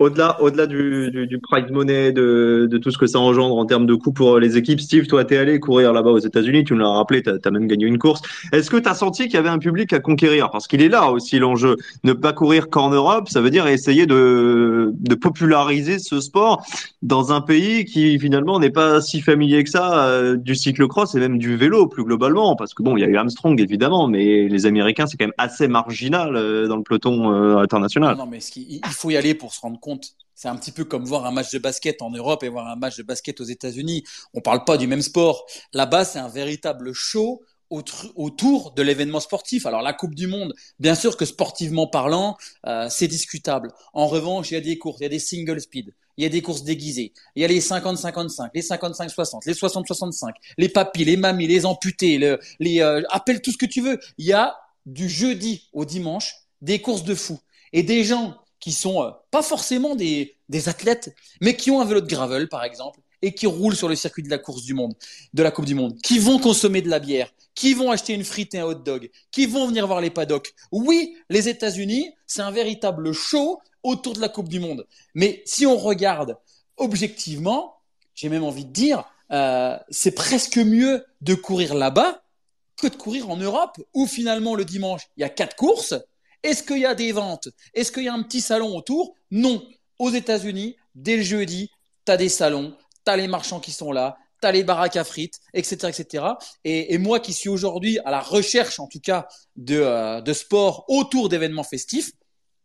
[0.00, 3.86] au-delà, au-delà du, du, du, prize money, de, tout ce que ça engendre en termes
[3.86, 6.80] de coûts pour les équipes, Steve, toi, t'es allé courir là-bas aux États-Unis, tu nous
[6.80, 8.22] l'as rappelé, t'as as même gagné une course.
[8.52, 10.50] Est-ce que t'as senti qu'il y avait un public à conquérir?
[10.50, 11.76] Parce qu'il est là aussi l'enjeu.
[12.02, 16.64] Ne pas courir qu'en Europe, ça veut dire essayer de, populariser ce sport
[17.02, 21.20] dans un pays qui finalement n'est pas si familier que ça euh, du cyclocross et
[21.20, 22.56] même du vélo plus globalement.
[22.56, 25.34] Parce que bon, il y a eu Armstrong évidemment, mais les Américains c'est quand même
[25.36, 28.16] assez marginal euh, dans le peloton euh, international.
[28.16, 29.89] Non, mais il faut y aller pour se rendre compte
[30.34, 32.76] c'est un petit peu comme voir un match de basket en Europe et voir un
[32.76, 34.04] match de basket aux États-Unis.
[34.32, 35.44] On parle pas du même sport.
[35.74, 39.64] Là-bas, c'est un véritable show autour de l'événement sportif.
[39.64, 43.70] Alors la Coupe du Monde, bien sûr que sportivement parlant, euh, c'est discutable.
[43.92, 46.26] En revanche, il y a des courses, il y a des single speed, il y
[46.26, 51.04] a des courses déguisées, il y a les 50-55, les 55-60, les 60-65, les papis,
[51.04, 52.18] les mamies, les amputés,
[52.58, 54.00] les euh, appelle tout ce que tu veux.
[54.18, 57.38] Il y a du jeudi au dimanche des courses de fou
[57.72, 61.84] et des gens qui sont euh, pas forcément des, des athlètes, mais qui ont un
[61.84, 64.74] vélo de gravel, par exemple, et qui roulent sur le circuit de la course du
[64.74, 64.94] monde,
[65.34, 68.24] de la Coupe du Monde, qui vont consommer de la bière, qui vont acheter une
[68.24, 70.54] frite et un hot dog, qui vont venir voir les paddocks.
[70.72, 74.86] Oui, les États-Unis, c'est un véritable show autour de la Coupe du Monde.
[75.14, 76.36] Mais si on regarde
[76.76, 77.76] objectivement,
[78.14, 82.22] j'ai même envie de dire, euh, c'est presque mieux de courir là-bas
[82.76, 85.94] que de courir en Europe, où finalement le dimanche, il y a quatre courses.
[86.42, 87.48] Est-ce qu'il y a des ventes?
[87.74, 89.14] Est-ce qu'il y a un petit salon autour?
[89.30, 89.62] Non.
[89.98, 91.70] Aux États-Unis, dès le jeudi,
[92.06, 95.40] tu des salons, tu as les marchands qui sont là, tu les baraques à frites,
[95.52, 95.88] etc.
[95.88, 96.24] etc.
[96.64, 100.84] Et, moi qui suis aujourd'hui à la recherche, en tout cas, de, euh, de sport
[100.88, 102.12] autour d'événements festifs,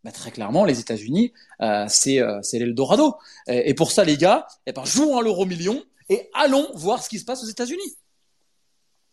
[0.04, 3.16] bah, très clairement, les États-Unis, euh, c'est euh, c'est l'Eldorado.
[3.48, 7.04] Et, et pour ça, les gars, eh ben, jouons à l'euro million et allons voir
[7.04, 7.98] ce qui se passe aux États-Unis.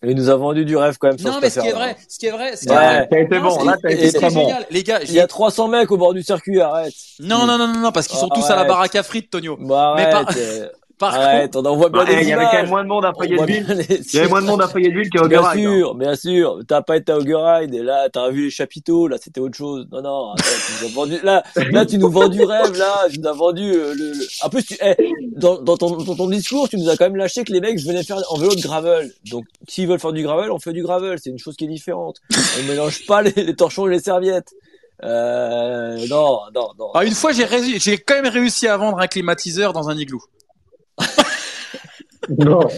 [0.04, 1.16] Et il nous a vendu du rêve quand même.
[1.24, 3.08] Non, mais ce qui est vrai, ce qui est vrai, ce qui est Ouais, vrai.
[3.08, 4.40] T'as été Non, bon, ce là, qui- t'as ce été qui est très bon.
[4.40, 4.98] génial, les gars.
[5.02, 6.92] Il y a j'ai- 300 mecs au bord du circuit, arrête.
[7.20, 8.68] Non, non, non, non, non, parce qu'ils sont tous à la arrête.
[8.68, 9.56] baraque à frites, Tonio.
[9.60, 10.72] Bah, Mais arrête.
[11.02, 12.88] par- Par arrête, on en voit bien Bah, Il y avait quand même moins de
[12.88, 13.86] monde à bien Fayetteville.
[13.90, 15.64] Il y avait moins de monde à Fayetteville qu'à Bien Auguray.
[15.64, 15.70] hein.
[15.78, 16.58] sûr, bien sûr.
[16.68, 19.86] T'as pas été à Auguray, et là, t'as vu les chapiteaux, là, c'était autre chose.
[19.90, 21.42] Non, non, attends, tu nous as vendu, là,
[21.72, 24.48] là, tu nous vends du rêve, là, tu nous as vendu, euh, le, le- en
[24.48, 24.94] plus, tu, eh,
[25.36, 27.78] dans, dans ton, dans ton discours, tu nous as quand même lâché que les mecs
[27.80, 29.12] venaient faire en vélo de gravel.
[29.30, 31.18] Donc, s'ils veulent faire du gravel, on fait du gravel.
[31.22, 32.18] C'est une chose qui est différente.
[32.60, 34.52] On mélange pas les, les torchons et les serviettes.
[35.04, 36.90] Euh, non, non, non.
[36.94, 39.96] Ah, une fois, j'ai réussi- j'ai quand même réussi à vendre un climatiseur dans un
[39.96, 40.22] igloo.
[42.38, 42.68] Non.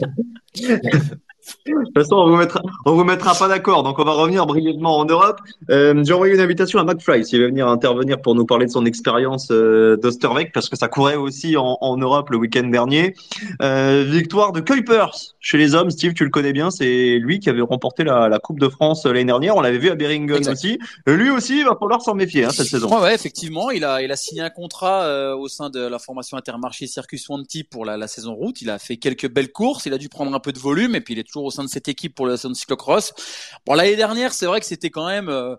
[1.66, 3.82] De toute façon, on vous mettra, on vous mettra pas d'accord.
[3.82, 5.40] Donc, on va revenir brièvement en Europe.
[5.70, 8.70] Euh, J'ai envoyé une invitation à McFly s'il veut venir intervenir pour nous parler de
[8.70, 13.14] son expérience euh, d'Osterweg parce que ça courait aussi en, en Europe le week-end dernier.
[13.62, 15.90] Euh, victoire de Kuipers chez les hommes.
[15.90, 16.70] Steve, tu le connais bien.
[16.70, 19.56] C'est lui qui avait remporté la, la Coupe de France euh, l'année dernière.
[19.56, 20.52] On l'avait vu à Beringen Exact.
[20.52, 20.78] aussi.
[21.06, 22.88] Lui aussi, il va falloir s'en méfier hein, cette saison.
[22.88, 25.98] Ouais, ouais, effectivement, il a, il a signé un contrat euh, au sein de la
[25.98, 28.62] formation Intermarché Circus Wanty pour la, la saison route.
[28.62, 31.00] Il a fait quelques belles courses, il a dû prendre un peu de volume et
[31.00, 33.12] puis il est au sein de cette équipe pour la saison cyclocross.
[33.66, 35.56] Bon, l'année dernière, c'est vrai que c'était quand même euh,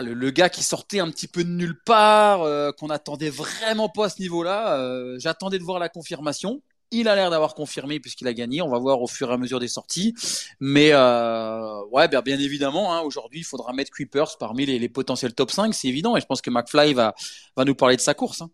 [0.00, 4.06] le, gars qui sortait un petit peu de nulle part, euh, qu'on attendait vraiment pas
[4.06, 4.78] à ce niveau-là.
[4.78, 6.62] Euh, J'attendais de voir la confirmation.
[6.90, 8.62] Il a l'air d'avoir confirmé puisqu'il a gagné.
[8.62, 10.14] On va voir au fur et à mesure des sorties.
[10.58, 15.50] Mais ouais, bien, bien évidemment, hein, aujourd'hui, il faudra mettre Creepers parmi les, potentiels top
[15.50, 16.16] 5, c'est évident.
[16.16, 17.14] Et je pense que McFly va,
[17.56, 18.40] va nous parler de sa course.
[18.40, 18.50] Hein.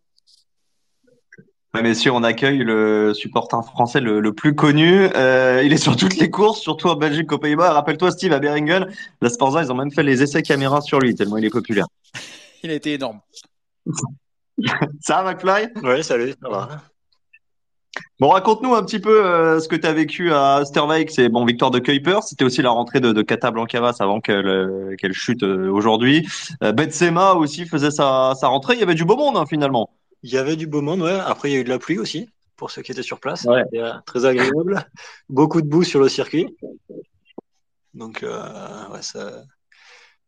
[1.74, 5.08] Ouais, messieurs, on accueille le supporter français le, le plus connu.
[5.16, 7.72] Euh, il est sur toutes les courses, surtout en Belgique, aux Pays-Bas.
[7.72, 8.86] Rappelle-toi, Steve, à Beringen,
[9.20, 11.86] la Sporza, ils ont même fait les essais caméra sur lui, tellement il est populaire.
[12.62, 13.20] Il a été énorme.
[15.00, 16.68] Ça va, McFly Ouais, salut, ça va.
[18.20, 21.10] Bon, raconte-nous un petit peu euh, ce que tu as vécu à Osterwijk.
[21.10, 22.22] C'est bon, victoire de Kuiper.
[22.22, 26.26] C'était aussi la rentrée de, de Kata Blancavas avant qu'elle euh, qu'elle chute euh, aujourd'hui.
[26.62, 28.74] Euh, Betsema aussi faisait sa, sa rentrée.
[28.74, 29.90] Il y avait du beau monde hein, finalement.
[30.24, 31.12] Il y avait du beau monde, ouais.
[31.26, 33.44] Après, il y a eu de la pluie aussi, pour ceux qui étaient sur place.
[33.44, 33.62] Ouais.
[33.64, 34.82] C'était euh, très agréable.
[35.28, 36.56] Beaucoup de boue sur le circuit.
[37.92, 39.44] Donc, euh, ouais, ça.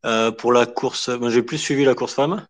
[0.04, 2.46] Euh, pour la course, moi, j'ai plus suivi la course femme.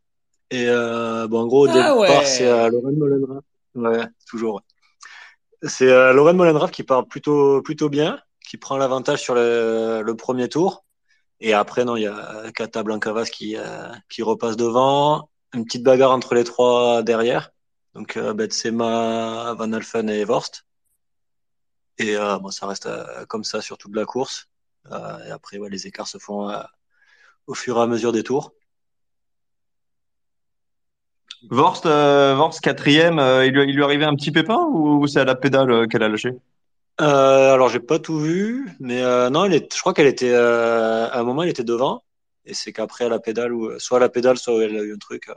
[0.51, 2.25] Et euh, bon, en gros, au Ah départ, ouais.
[2.25, 3.45] c'est euh, Lorraine Molenrath.
[3.77, 4.57] Ouais, toujours.
[4.57, 5.69] ouais.
[5.69, 10.17] C'est euh, Lorraine Molenrath qui part plutôt, plutôt bien, qui prend l'avantage sur le, le
[10.17, 10.85] premier tour.
[11.41, 15.31] Et après, non, il y a Kata Blancavas qui, euh, qui repasse devant.
[15.57, 17.51] Une petite bagarre entre les trois derrière.
[17.95, 20.67] Donc, euh, Betsema, Van Alphen et Vorst.
[21.97, 24.49] Et euh, bon, ça reste euh, comme ça sur toute la course.
[25.27, 26.53] Et après, ouais, les écarts se font
[27.47, 28.53] au fur et à mesure des tours.
[31.51, 35.21] Vorst, euh, Vorst quatrième, euh, il, lui, il lui arrivait un petit pépin ou c'est
[35.21, 36.35] à la pédale euh, qu'elle a lâché?
[36.99, 41.23] Alors, j'ai pas tout vu, mais non, elle est, je crois qu'elle était à un
[41.25, 42.05] moment, elle était devant,
[42.47, 44.95] et c'est qu'après à la pédale ou soit à la pédale, soit elle a eu
[44.95, 45.29] un truc.
[45.29, 45.35] Euh,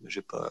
[0.00, 0.50] mais j'ai pas,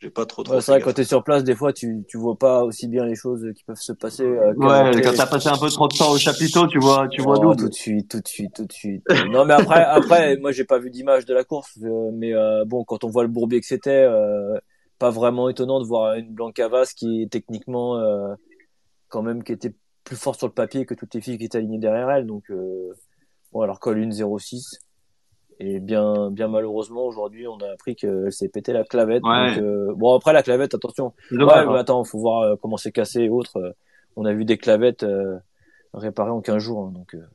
[0.00, 0.54] j'ai pas trop trop.
[0.54, 3.04] Ouais, c'est vrai, quand t'es sur place, des fois, tu, tu vois pas aussi bien
[3.04, 4.24] les choses qui peuvent se passer.
[4.24, 7.22] euh, Ouais, quand t'as passé un peu trop de temps au chapiteau, tu vois, tu
[7.22, 9.04] vois Oh, tout de suite, tout de suite, tout de suite.
[9.30, 12.64] non, mais après, après, moi, j'ai pas vu d'image de la course, euh, mais euh,
[12.66, 14.58] bon, quand on voit le bourbier que c'était, euh,
[14.98, 18.34] pas vraiment étonnant de voir une Blancavas qui est techniquement, euh,
[19.08, 19.74] quand même, qui était
[20.04, 22.26] plus forte sur le papier que toutes les filles qui étaient alignées derrière elle.
[22.26, 22.92] Donc, euh,
[23.52, 24.78] bon, alors colle une 06.
[25.62, 29.22] Et bien, bien malheureusement, aujourd'hui, on a appris qu'elle s'est pété la clavette.
[29.24, 29.54] Ouais.
[29.54, 31.74] Donc, euh, bon, après, la clavette, attention, Ouais, mais hein.
[31.74, 33.58] attends, faut voir euh, comment c'est cassé et autres.
[33.58, 33.72] Euh,
[34.16, 35.36] On a vu des clavettes euh,
[35.92, 37.14] réparées en 15 jours, hein, donc.
[37.14, 37.26] Euh,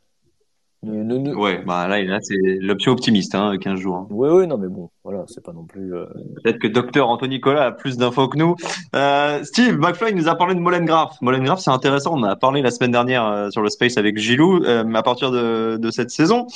[0.86, 3.96] ne- ne- ne- Ouais, bah là, là c'est l'option optimiste, hein, 15 jours.
[3.96, 4.08] hein.
[4.10, 5.94] Oui, oui, non, mais bon, voilà, c'est pas non plus.
[5.94, 6.06] euh,
[6.44, 8.56] Peut-être que docteur Anthony Nicolas a plus d'infos que nous.
[8.96, 11.18] Euh, Steve, McFly nous a parlé de Molengraf.
[11.22, 12.14] Molengraf, c'est intéressant.
[12.14, 14.64] On en a parlé la semaine dernière euh, sur le Space avec Gilou.
[14.64, 16.48] Euh, à partir de, de cette saison,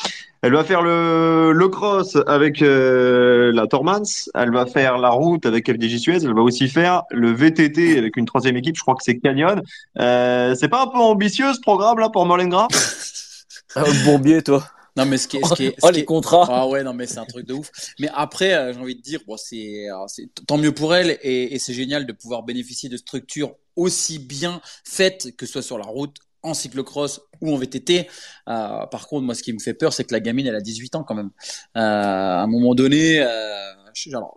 [0.41, 4.03] elle va faire le, le cross avec euh, la Tormans.
[4.35, 6.23] Elle va faire la route avec FDJ Suez.
[6.23, 8.75] Elle va aussi faire le VTT avec une troisième équipe.
[8.77, 9.61] Je crois que c'est Canyon.
[9.99, 12.67] Euh, c'est pas un peu ambitieux ce programme là pour Molengraf
[13.75, 14.65] Ah, bourbier, toi.
[14.97, 16.47] Non, mais ce qui est, ce qui est, ce Oh, qui les contrats.
[16.49, 17.69] Ah ouais, non, mais c'est un truc de ouf.
[17.99, 21.53] Mais après, euh, j'ai envie de dire, bon, c'est, c'est tant mieux pour elle et,
[21.53, 25.77] et c'est génial de pouvoir bénéficier de structures aussi bien faites que ce soit sur
[25.77, 28.07] la route, en cyclocross ou en VTT.
[28.47, 30.61] Euh, par contre, moi, ce qui me fait peur, c'est que la gamine, elle a
[30.61, 31.31] 18 ans quand même.
[31.77, 33.73] Euh, à un moment donné, euh,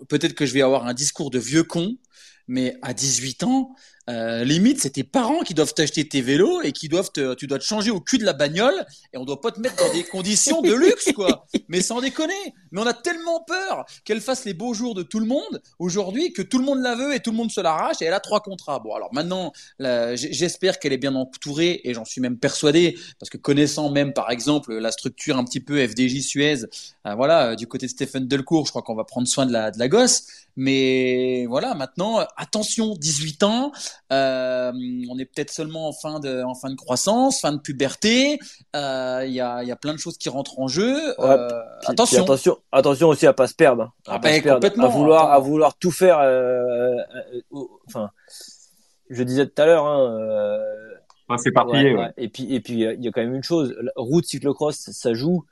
[0.08, 1.96] peut-être que je vais avoir un discours de vieux con,
[2.48, 3.74] mais à 18 ans,
[4.10, 7.46] euh, limite, c'est tes parents qui doivent t'acheter tes vélos et qui doivent te, tu
[7.46, 9.92] dois te changer au cul de la bagnole et on doit pas te mettre dans
[9.92, 11.46] des conditions de luxe, quoi.
[11.68, 12.54] Mais sans déconner.
[12.72, 16.32] Mais on a tellement peur qu'elle fasse les beaux jours de tout le monde aujourd'hui
[16.32, 18.20] que tout le monde la veut et tout le monde se l'arrache et elle a
[18.20, 18.78] trois contrats.
[18.78, 23.36] Bon, alors maintenant, j'espère qu'elle est bien entourée et j'en suis même persuadé parce que
[23.36, 26.64] connaissant même, par exemple, la structure un petit peu FDJ Suez,
[27.06, 29.52] euh, voilà, euh, du côté de Stephen Delcourt, je crois qu'on va prendre soin de
[29.52, 30.24] la, de la gosse.
[30.56, 33.72] Mais voilà, maintenant, attention, 18 ans,
[34.12, 34.72] euh,
[35.10, 38.38] on est peut-être seulement en fin de, en fin de croissance, fin de puberté.
[38.76, 40.96] euh, Il y, a, il y a plein de choses qui rentrent en jeu.
[41.18, 41.48] euh,
[41.82, 42.16] Puis- attention.
[42.16, 43.82] puis attention, attention aussi à pas se perdre.
[43.84, 43.92] hein.
[44.06, 45.32] À Ah pas ben, se perdre, complètement, à vouloir, attends.
[45.32, 46.18] à vouloir tout faire.
[46.18, 46.96] euh, euh,
[47.54, 48.10] euh, enfin,
[49.10, 49.86] je disais tout à l'heure.
[49.86, 50.58] Hein, euh,
[51.28, 51.52] Enfin, c'est
[51.94, 52.12] ouais.
[52.16, 53.74] Et puis, et puis, il y a quand même une chose.
[53.96, 55.44] Route cyclocross, ça joue.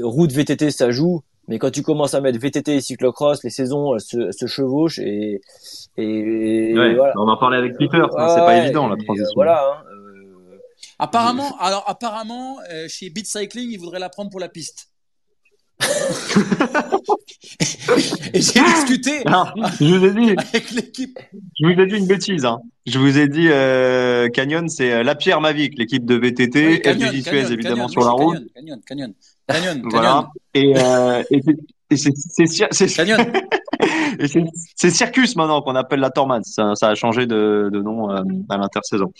[0.00, 1.22] Route VTT, ça joue.
[1.48, 4.46] Mais quand tu commences à mettre VTT et cyclocross, les saisons elles se, elles se
[4.46, 5.40] chevauchent et,
[5.96, 7.14] et, Ouais, voilà.
[7.16, 9.32] On en parlait avec Peter, hein, Ouais, c'est pas évident la euh, transition.
[9.34, 9.60] voilà.
[9.64, 10.58] Hein, euh,
[10.98, 14.91] Apparemment, alors apparemment, euh, chez Beat Cycling, ils voudraient la prendre pour la piste.
[18.34, 19.44] Et j'ai discuté Non,
[19.80, 21.18] je vous ai dit, avec l'équipe.
[21.60, 22.44] je vous ai dit une bêtise.
[22.44, 22.60] Hein.
[22.86, 26.80] Je vous ai dit euh, Canyon, c'est euh, la Pierre Mavic, l'équipe de VTT, Oui,
[26.80, 28.38] Canyon, FDJ Suez évidemment Canyon, sur la route.
[28.54, 29.12] Canyon, Canyon,
[29.46, 30.28] Canyon, Canyon, Voilà.
[30.54, 32.12] Et, euh, et c'est-
[32.70, 32.88] c'est
[34.76, 36.42] c'est Circus maintenant qu'on appelle la Tormans.
[36.42, 39.12] Ça, a changé de, nom euh, à l'intersaison.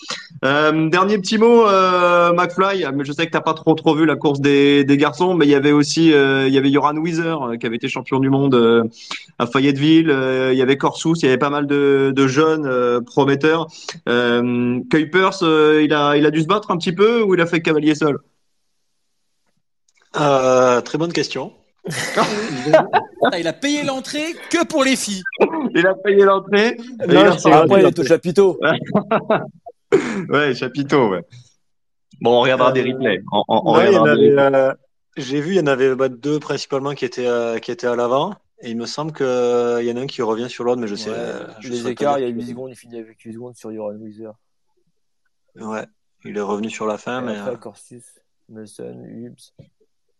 [0.45, 2.85] Euh, dernier petit mot, euh, McFly.
[2.93, 5.49] Mais je sais que t'as pas trop trop vu la course des, garçons, mais il
[5.49, 8.89] y avait aussi il y avait Joran Wieser euh, qui avait été champion du monde
[9.39, 10.09] à Fayetteville.
[10.51, 11.15] Il y avait Corsous.
[11.17, 13.67] Il y avait pas mal de, jeunes prometteurs.
[14.05, 15.43] Kuipers,
[15.81, 18.17] il a dû se battre un petit peu ou il a fait cavalier seul?
[20.13, 21.53] Très bonne question.
[23.37, 25.23] Il a payé l'entrée que pour les filles.
[25.75, 26.77] Il a payé l'entrée.
[26.79, 28.59] il Après, il est au chapiteau.
[30.29, 31.21] Ouais, chapiteau, ouais.
[32.19, 33.21] Bon, on regardera Euh, des replays.
[33.31, 34.73] On, on- Ouais, euh,
[35.17, 37.95] J'ai vu, il y en avait bah, deux principalement qui étaient, euh, qui étaient à
[37.95, 38.33] l'avant.
[38.61, 40.95] Et il me semble qu'il y en a un qui revient sur l'autre, mais je
[40.95, 41.11] sais.
[41.11, 42.49] Ouais, euh, je les écarts, il y a dire 8 qui.
[42.49, 44.29] secondes, il finit avec 8 secondes sur Joran Weiser.
[45.59, 45.85] Ouais,
[46.25, 47.37] il est revenu sur la fin, Et mais.
[47.37, 48.03] après, euh, Corsus,
[48.49, 49.05] Nelson,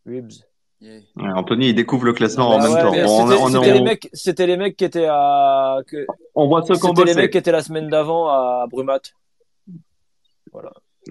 [0.06, 0.44] Hubbs,
[0.84, 2.92] Ouais, Anthony, il découvre le classement en Bah même ouais, temps.
[2.92, 6.06] Bon, on, C'était on- c'était on- les mecs, c'était les mecs qui étaient à, que-
[6.36, 9.00] on voit ont c'était les mecs qui étaient la semaine d'avant à Brumat.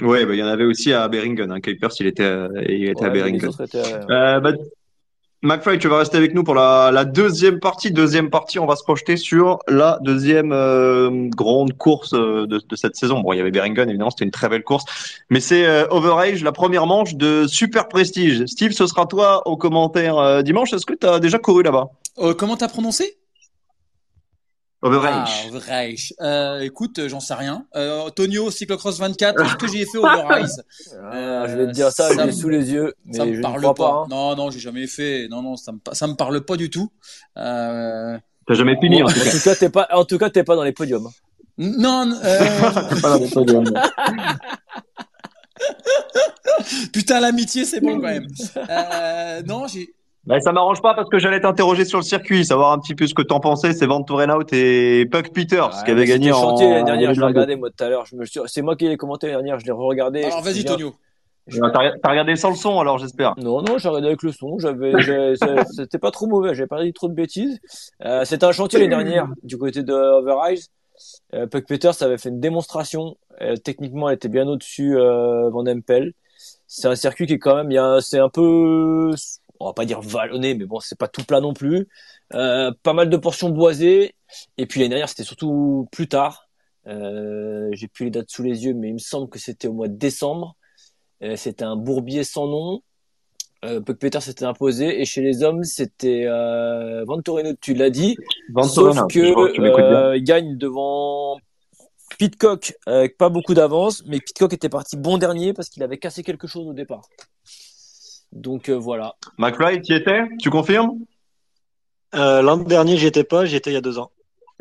[0.01, 1.51] Ouais, bah, il y en avait aussi à Beringen.
[1.51, 1.61] Hein.
[1.61, 3.51] Kuipers, il était, à- il était à Ouais, les Beringen.
[3.61, 4.53] étaient, euh, Euh, bah,
[5.45, 7.91] McFly, tu vas rester avec nous pour la, la deuxième partie.
[7.91, 12.77] Deuxième partie, on va se projeter sur la deuxième euh, grande course euh, de, de
[12.77, 13.19] cette saison.
[13.21, 14.85] Bon, il y avait Beringen, évidemment, c'était une très belle course.
[15.31, 18.47] Mais c'est euh, Overage, la première manche de Super Prestige.
[18.47, 20.73] Steve, ce sera toi au commentaire euh, dimanche.
[20.73, 21.89] Est-ce que tu as déjà couru là-bas?
[22.19, 23.17] Euh, comment t'as prononcé?
[24.85, 25.47] Ah, Overage.
[25.49, 26.13] Overreich.
[26.21, 27.65] Euh, écoute, euh, j'en sais rien.
[27.77, 30.51] Euh, Tonio, Cyclocross 24, est-ce que j'ai fait Overreich?
[31.13, 33.25] Ah, je vais te dire ça, ça je l'ai me- sous les yeux, mais Ça
[33.27, 33.91] me parle crois pas.
[33.91, 33.97] pas.
[34.03, 34.07] hein.
[34.11, 35.29] Non, non, j'ai jamais fait.
[35.31, 36.91] Non, non, ça me, ça me parle pas du tout.
[37.39, 39.31] Euh, T'as jamais fini, en En tout cas.
[39.31, 41.09] tout cas, t'es pas, en tout cas, t'es pas dans les podiums.
[41.59, 42.39] non, euh,
[43.03, 43.65] Pas dans les podiums.
[46.93, 48.27] putain, l'amitié, c'est bon quand même.
[48.69, 49.95] Euh, non, j'ai.
[50.25, 53.07] Bah, ça m'arrange pas parce que j'allais t'interroger sur le circuit, savoir un petit peu
[53.09, 53.73] ce que t'en pensais.
[53.73, 56.85] C'est Van Tourenhout et Puck Peters qui Ouais, avaient mais gagné c'était en chantier l'année
[56.85, 57.41] dernière, je l'ai 2022.
[57.41, 58.07] regardé moi tout à l'heure.
[58.07, 60.23] Je me suis, c'est moi qui l'ai commenté l'année dernière, je l'ai re-regardé.
[60.23, 60.65] je Alors, vas-y.
[60.65, 60.95] Tonio.
[61.49, 63.35] Je- T'as regardé sans le son alors j'espère.
[63.37, 64.59] Non, non, j'ai regardé avec le son.
[64.59, 64.93] J'avais,
[65.77, 66.55] c'était pas trop mauvais.
[66.55, 67.59] J'avais pas dit trop de bêtises.
[68.05, 70.69] Euh, c'était un chantier l'année dernière du côté de Overrise.
[71.35, 73.17] Euh, Puck Peters avait fait une démonstration.
[73.41, 76.13] Euh, techniquement, elle était bien au-dessus euh, Van Empel.
[76.69, 79.11] C'est un circuit qui est quand même, il y a, c'est un peu,
[79.63, 81.89] on va pas dire vallonné, mais bon, c'est pas tout plat non plus.
[82.35, 84.15] Euh, pas mal de portions boisées.
[84.59, 86.49] Et puis l'année dernière, c'était surtout plus tard.
[86.87, 89.73] Euh, j'ai plus les dates sous les yeux, mais il me semble que c'était au
[89.73, 90.57] mois de décembre.
[91.23, 92.83] Euh, c'était un bourbier sans nom.
[93.65, 97.05] Euh, Puck Peters s'était imposé et chez les hommes c'était euh,
[97.61, 98.17] tu l'as dit,
[98.61, 100.03] sauf Tourenhout, que je vois que tu m'écoutes bien.
[100.03, 101.39] euh, il gagne devant
[102.19, 106.25] Pitcock avec pas beaucoup d'avance, mais Pitcock était parti bon dernier parce qu'il avait cassé
[106.25, 107.03] quelque chose au départ.
[108.33, 109.15] Donc euh, voilà.
[109.39, 110.23] McFly, tu y étais?
[110.41, 110.93] Tu confirmes?
[112.15, 114.11] Euh, L'an dernier, j'y étais pas, j'y étais il y a deux ans.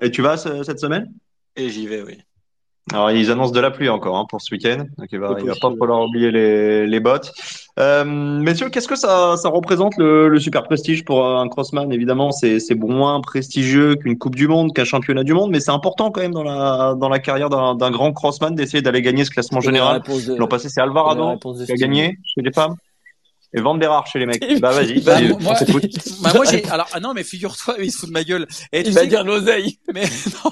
[0.01, 1.11] Et tu vas ce- cette semaine?
[1.55, 2.17] Et j'y vais, oui.
[2.91, 5.45] Alors, ils annoncent de la pluie encore hein, pour ce week-end, donc il va, il
[5.45, 7.31] va pas falloir oublier les, les bottes.
[7.79, 11.93] Euh, messieurs, qu'est-ce que ça, ça représente le, le super prestige pour un crossman?
[11.93, 15.71] Évidemment, c'est c'est moins prestigieux qu'une Coupe du Monde, qu'un championnat du monde, mais c'est
[15.71, 19.25] important quand même dans la dans la carrière d'un d'un grand crossman d'essayer d'aller gagner
[19.25, 20.01] ce classement général.
[20.37, 22.75] L'an passé, c'est Alvarado qui a gagné chez les femmes
[23.53, 24.41] et Van der Haar chez les mecs.
[24.61, 25.85] Bah vas-y, Bah, vas-y, moi- on s'écoute.
[26.21, 28.47] Bah, moi j'ai alors ah non mais figure-toi il se fout de ma gueule.
[28.71, 29.77] Et tu Il va sais dire l'oseille.
[29.93, 30.03] mais
[30.43, 30.51] non.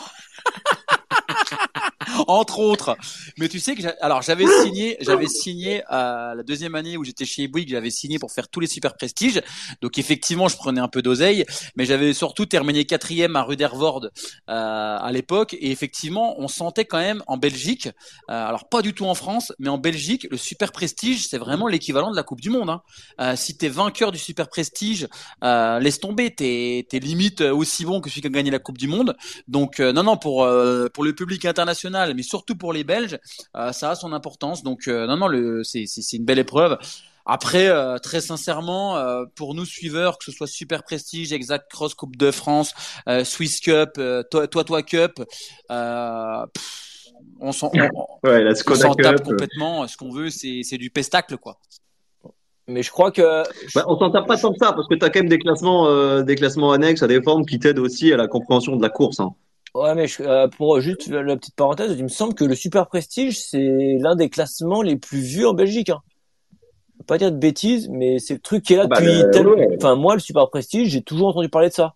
[2.30, 2.96] Entre autres.
[3.40, 7.26] Mais tu sais que alors j'avais signé, j'avais signé à la deuxième année où j'étais
[7.26, 9.42] chez Bouygues, j'avais signé pour faire tous les super prestiges.
[9.82, 11.44] Donc effectivement, je prenais un peu d'oseille,
[11.76, 14.12] mais j'avais surtout terminé quatrième à Rudervoort euh,
[14.48, 15.56] à l'époque.
[15.56, 17.88] Et effectivement, on sentait quand même en Belgique,
[18.30, 21.68] euh, alors pas du tout en France, mais en Belgique, le super prestige, c'est vraiment
[21.68, 22.70] l'équivalent de la Coupe du Monde.
[22.70, 22.84] Hein.
[23.20, 25.08] Euh, si t'es vainqueur du super prestige,
[25.44, 28.78] euh, laisse tomber, t'es t'es limite aussi bon que celui qui a gagné la Coupe
[28.78, 29.16] du Monde.
[29.48, 33.18] Donc euh, non, non, pour euh, pour le public international, mais surtout pour les Belges,
[33.56, 34.62] euh, ça a son importance.
[34.64, 36.78] Donc euh, non, non, le c'est c'est c'est une belle épreuve.
[37.26, 41.94] Après, euh, très sincèrement, euh, pour nous suiveurs, que ce soit Super Prestige, Exact Cross,
[41.94, 42.74] Coupe de France,
[43.08, 45.14] euh, Swiss Cup, euh, Toi Toi Cup,
[45.70, 47.06] euh, pff,
[47.40, 47.80] on s'en on,
[48.24, 49.26] on- Ouais, la on Skoda s'en tape Cup.
[49.26, 49.88] complètement.
[49.88, 51.58] Ce qu'on veut, c'est c'est du pestacle, quoi.
[52.68, 53.44] Mais je crois que
[53.76, 55.88] Bah, on s'en tape pas tant que ça parce que t'as quand même des classements,
[55.88, 59.20] euh, des classements annexes à défendre qui t'aident aussi à la compréhension de la course.
[59.20, 59.34] Hein.
[59.76, 62.56] Ouais, mais je- euh, pour juste la, la petite parenthèse, il me semble que le
[62.56, 65.90] Super Prestige, c'est l'un des classements les plus vus en Belgique.
[65.90, 66.00] Hein.
[66.52, 69.22] Je veux pas dire de bêtises, mais c'est le truc qui est là Bah, depuis
[69.22, 69.68] le- tel- ouais.
[69.78, 71.94] Enfin, moi, le Super Prestige, j'ai toujours entendu parler de ça.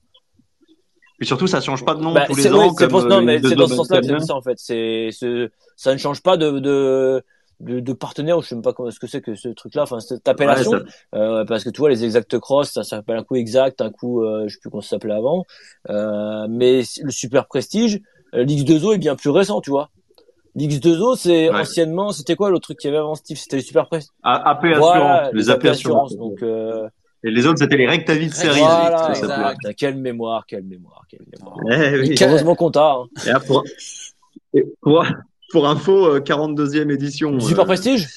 [1.19, 2.69] Et surtout, ça change pas de nom Bah, tous c'est les ouais, ans.
[2.69, 4.36] c'est comme, pour- non, euh, mais les c'est deux dans ce sens-là que dit ça,
[4.36, 4.57] en fait.
[4.57, 7.24] C'est, c'est, ça ne change pas de, de,
[7.59, 9.83] de, de partenaire, ou je sais même pas comment, ce que c'est que ce truc-là,
[9.83, 10.71] enfin, cette appellation.
[10.71, 13.81] Ouais, ça- Euh, parce que tu vois les exact cross ça s'appelle un coup exact
[13.81, 15.45] un coup euh, je sais plus comment ça s'appelait avant
[15.89, 18.01] euh, mais le super prestige
[18.33, 19.89] euh, l'X2O est bien plus récent tu vois
[20.55, 21.59] l'X2O c'est Ouais.
[21.61, 23.37] anciennement c'était quoi l'autre truc qu'il y avait avant Steve?
[23.37, 26.17] C'était le super prestige AP Assurance, voilà les les AP AP Assurance.
[26.17, 26.87] donc euh,
[27.23, 28.59] Et les autres, c'était les Rectavit Series.
[28.59, 29.57] voilà exact.
[29.61, 32.15] putain, quelle mémoire quelle mémoire quelle mémoire Eh oui.
[32.21, 33.05] Heureusement qu'on t'a hein.
[33.27, 33.63] Et pour,
[34.53, 35.05] et pour,
[35.53, 37.31] pour info, euh, 42e édition.
[37.31, 38.09] Le super euh, prestige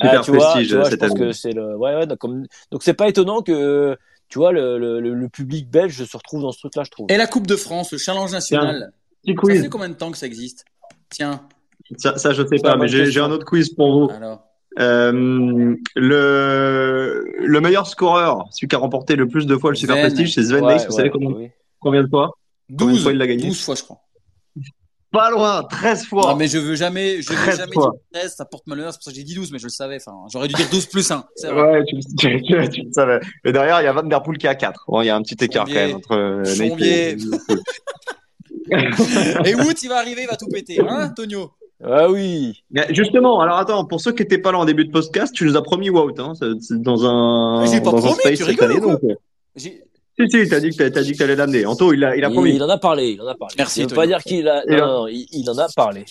[0.00, 1.20] Ah, Super tu vois, Prestige tu vois, je cette pense année.
[1.20, 3.96] que c'est le, ouais, ouais, donc, comme, donc c'est pas étonnant que,
[4.28, 7.06] tu vois, le, le, public belge se retrouve dans ce truc-là, je trouve.
[7.10, 8.92] Et la Coupe de France, le challenge national.
[9.24, 10.64] Petit Ça fait combien de temps que ça existe?
[11.08, 11.40] Tiens,
[11.96, 14.10] Ça, ça, je sais pas, mais j'ai un autre quiz pour vous.
[14.14, 14.42] alors.
[14.78, 19.96] Euh, le, le meilleur scoreur, celui qui a remporté le plus de fois le Super
[19.96, 20.06] Sven.
[20.06, 20.86] Prestige, c'est Sven Ouais, Nys.
[20.86, 21.50] Vous savez combien, oui.
[21.78, 22.30] combien de fois?
[22.70, 23.48] Combien de 12, fois il l'a gagné?
[23.48, 23.98] 12 fois, je crois.
[25.12, 26.30] Pas loin, 13 fois.
[26.32, 27.90] Non, mais je veux jamais, je veux 13 jamais fois.
[28.12, 29.70] dire 13, ça porte malheur, c'est pour ça que j'ai dit 12, mais je le
[29.70, 29.96] savais.
[29.96, 31.24] Enfin, j'aurais dû dire 12 plus 1.
[31.36, 31.62] C'est vrai.
[31.80, 33.20] Ouais, tu, tu, tu, tu le savais.
[33.44, 34.84] Et derrière, il y a Van Der Poel qui a 4.
[34.88, 35.80] Bon, il y a un petit écart Chombier.
[35.80, 37.10] quand même entre euh, Chombier.
[37.10, 37.16] et-
[39.44, 41.50] Et Wood, il va arriver, il va tout péter, hein, Tonio?
[41.84, 42.62] Ah oui.
[42.70, 45.44] Mais Justement, alors attends, pour ceux qui étaient pas là en début de podcast, tu
[45.44, 46.32] nous as promis Wout, hein,
[46.70, 49.14] dans un, j'ai pas dans un space tu cette rigoles année, donc, euh,
[50.18, 51.64] Si, si, t'as dit que t'as dit que t'allais l'amener.
[51.64, 52.54] Anto, il a, il a Il, promis.
[52.54, 53.54] il en a parlé, il en a parlé.
[53.56, 56.04] Merci, Je veux pas dire qu'il a, non, non, il, il en a parlé.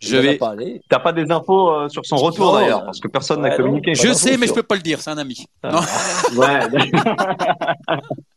[0.00, 0.80] Je il en vais- a parlé.
[0.90, 3.94] T'as pas des infos euh, sur son retour d'ailleurs, parce que personne ouais, n'a communiqué.
[3.94, 5.46] Je sais, mais je peux pas le dire, c'est un ami.
[5.62, 5.80] Ah.
[6.34, 6.40] Non.
[6.40, 6.58] Ouais.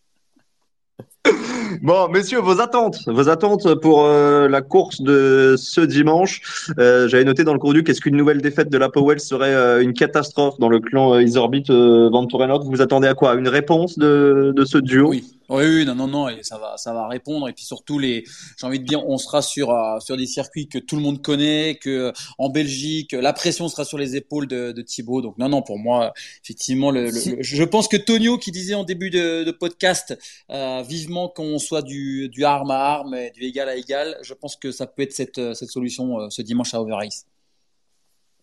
[1.82, 6.72] bon, messieurs, vos attentes, vos attentes pour euh, la course de ce dimanche.
[6.80, 9.82] Euh, J'avais noté dans le du qu'est-ce qu'une nouvelle défaite de la Powell serait euh,
[9.82, 12.64] une catastrophe dans le clan Isorbit Van Tourenhout.
[12.64, 13.36] Vous vous attendez à quoi?
[13.36, 15.10] Une réponse de, de ce duo?
[15.10, 17.50] Oui, oui, oui, non, non, non, et ça va, ça va répondre.
[17.50, 18.24] Et puis surtout les,
[18.60, 21.22] j'ai envie de dire, on sera sur euh, sur des circuits que tout le monde
[21.22, 25.22] connaît, que euh, en Belgique, la pression sera sur les épaules de, de Thibaut.
[25.22, 28.84] Donc non, non, pour moi, effectivement, le, le- je pense que Tonio qui disait en
[28.84, 30.18] début de, de podcast,
[30.52, 34.18] euh, vivement qu'on soit du du arme à arme, et du égal à égal.
[34.22, 37.26] Je pense que ça peut être cette euh, cette solution euh, ce dimanche à Overrace.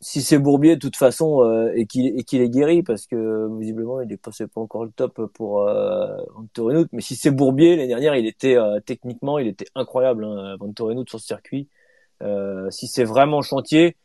[0.01, 4.13] Si c'est Bourbier, de toute façon, euh, et qu'il est guéri, parce que visiblement, il
[4.13, 6.17] est pas, pas encore le top pour euh,
[6.93, 10.57] mais si c'est Bourbier, l'année dernière, il était euh, techniquement, il était incroyable, hein,
[11.07, 11.69] sur ce circuit.
[12.23, 13.97] Euh, si c'est vraiment chantier,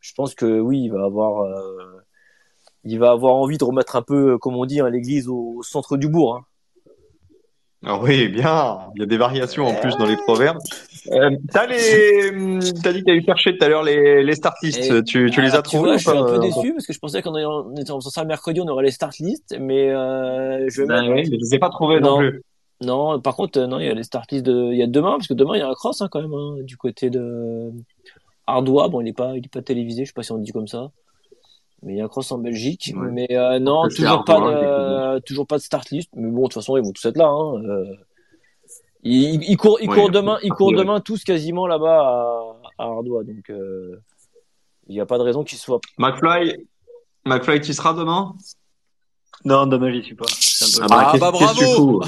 [0.00, 2.02] je pense que oui, il va avoir, euh,
[2.84, 5.62] il va avoir envie de remettre un peu, comme on dit, hein, l'église au, au
[5.62, 6.36] centre du bourg.
[6.36, 6.44] Hein.
[7.84, 8.80] Ah oui, bien.
[8.94, 10.60] Il y a des variations en plus dans les proverbes.
[11.12, 12.30] Euh, t'as les,
[12.82, 14.90] t'as dit que t'allais chercher tout à l'heure les, les start lists.
[14.90, 16.98] Et- tu, tu les as trouvés je suis un peu euh, déçu parce que je
[16.98, 20.82] pensais qu'on en était en ça mercredi, on aurait les start lists, mais euh, je
[20.82, 22.28] vais Ben mettre- oui, mais je les ai pas trouvés non, Non.
[22.30, 22.42] plus.
[22.82, 24.86] Non, par contre, euh, non, il y a les start lists de, il y a
[24.86, 27.10] demain, parce que demain, il y a un cross, hein, quand même, hein, du côté
[27.10, 27.70] de
[28.46, 28.88] Ardois.
[28.88, 30.66] Bon, il est pas, il est pas télévisé, je sais pas si on dit comme
[30.66, 30.90] ça.
[31.82, 32.92] Mais il y a un cross en Belgique.
[32.96, 33.08] Ouais.
[33.10, 36.10] Mais, euh, non, toujours pas Ardois, de, toujours pas de start list.
[36.14, 37.62] Mais bon, de toute façon, ils vont tous être là, hein.
[39.02, 43.48] Ils, courent, ils Ouais, courent demain, ils courent demain tous quasiment là-bas à, Ardois, donc
[43.50, 43.96] euh,
[44.88, 45.80] il n'y a pas de raison qu'il soit.
[45.98, 46.66] McFly,
[47.24, 48.34] McFly, tu seras demain?
[49.44, 50.26] Non, demain, j'y suis pas.
[50.28, 52.02] C'est un peu- Ah, bah, que tu bravo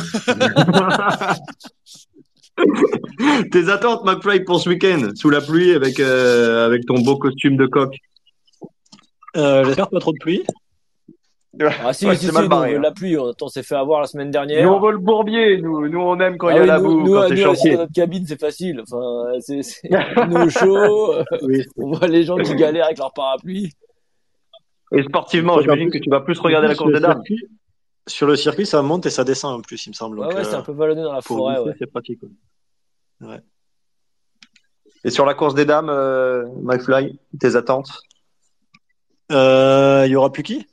[3.51, 7.57] Tes attentes, McFly, pour ce week-end, sous la pluie, avec, euh, avec ton beau costume
[7.57, 7.97] de coq?
[9.37, 10.43] Euh, J'espère pas trop de pluie.
[11.61, 12.81] Ah si, Ouais, si, c'est si, mal nous, barré, hein.
[12.81, 14.65] la pluie, on, on s'est fait avoir la semaine dernière.
[14.65, 15.87] Nous, on veut le bourbier, nous.
[15.87, 17.29] Nous, on aime quand il Ah y a oui, la nous, boue, nous, quand nous,
[17.29, 17.73] c'est assis chantier.
[17.75, 18.81] dans notre cabine, c'est facile.
[18.81, 19.91] Enfin, c'est, c'est,
[20.29, 21.63] nous au chaud, euh, Oui.
[21.77, 23.71] on voit les gens qui galèrent avec leur parapluie.
[24.93, 27.23] Et sportivement, j'imagine plus- que tu vas plus regarder la Sur course le des dames.
[27.27, 27.49] circuit-
[28.07, 30.19] Sur le circuit, ça monte et ça descend en plus, il me semble.
[30.21, 31.75] Ouais, Donc, ouais, c'est euh, un peu vallonné dans la pour forêt, ouais.
[31.79, 32.21] c'est pratique.
[33.21, 33.41] ouais.
[35.05, 37.91] Et sur la course des dames, euh, McFly, tes attentes
[39.31, 40.67] Euh, Il y aura plus qui?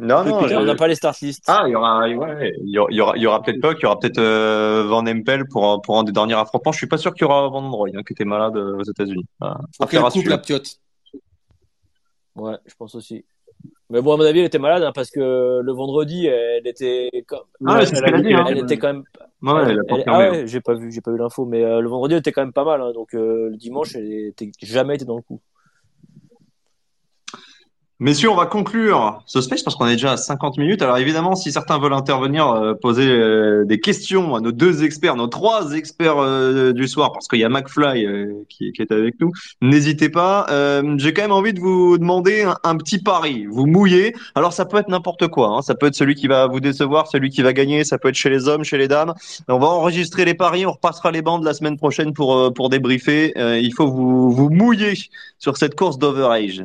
[0.00, 0.38] Non, non.
[0.42, 1.44] On n'a pas les start lists.
[1.46, 3.60] Ah, il y aura, ouais, il y aura, il y aura, il y aura peut-être
[3.60, 6.72] Puck, il y aura peut-être euh, Van Empel pour, pour un des derniers affrontements.
[6.72, 8.82] Je suis pas sûr qu'il y aura Van Droy, hein, qui était malade euh, aux
[8.82, 9.24] États-Unis.
[9.40, 10.78] Ah, Faut qu'elle coupe la piote.
[12.36, 13.24] Ouais, je pense aussi.
[13.90, 17.10] Mais bon, à mon avis, elle était malade hein, parce que le vendredi, elle était
[17.26, 17.40] comme.
[17.66, 18.46] Ah ouais, elle, dit, hein.
[18.48, 19.04] elle était quand même.
[19.42, 21.88] Ouais, elle a ah ouais, j'ai pas vu, j'ai pas vu l'info, mais euh, le
[21.88, 22.80] vendredi, elle était quand même pas mal.
[22.80, 25.40] Hein, donc euh, le dimanche, elle était jamais été dans le coup.
[28.02, 30.80] Messieurs, on va conclure ce space parce qu'on est déjà à 50 minutes.
[30.80, 35.16] Alors évidemment, si certains veulent intervenir, euh, poser euh, des questions à nos deux experts,
[35.16, 38.90] nos trois experts euh, du soir, parce qu'il y a McFly euh, qui, qui est
[38.90, 40.46] avec nous, n'hésitez pas.
[40.48, 43.44] Euh, J'ai quand même envie de vous demander un, petit pari.
[43.50, 44.14] Vous mouillez.
[44.34, 45.48] Alors ça peut être n'importe quoi.
[45.58, 45.60] hein.
[45.60, 47.84] Ça peut être celui qui va vous décevoir, celui qui va gagner.
[47.84, 49.12] Ça peut être chez les hommes, chez les dames.
[49.46, 50.64] On va enregistrer les paris.
[50.64, 53.34] On repassera les bandes la semaine prochaine pour euh, pour débriefer.
[53.36, 54.94] Il faut vous vous mouiller
[55.38, 56.64] sur cette course d'overage.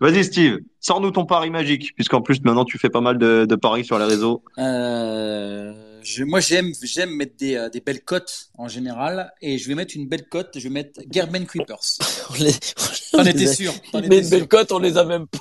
[0.00, 3.54] Vas-y Steve, sors-nous ton pari magique, puisqu'en plus maintenant tu fais pas mal de, de
[3.54, 4.42] paris sur les réseaux.
[4.58, 5.72] Euh,
[6.02, 9.74] je, moi, j'aime, j'aime mettre des, euh, des belles cotes en général, et je vais
[9.74, 10.50] mettre une belle cote.
[10.56, 11.78] Je vais mettre Gerben Creepers.
[12.30, 13.72] On les, T'en on les étais a- sûr.
[13.94, 15.38] Met étais une belle cote, on les a même pas.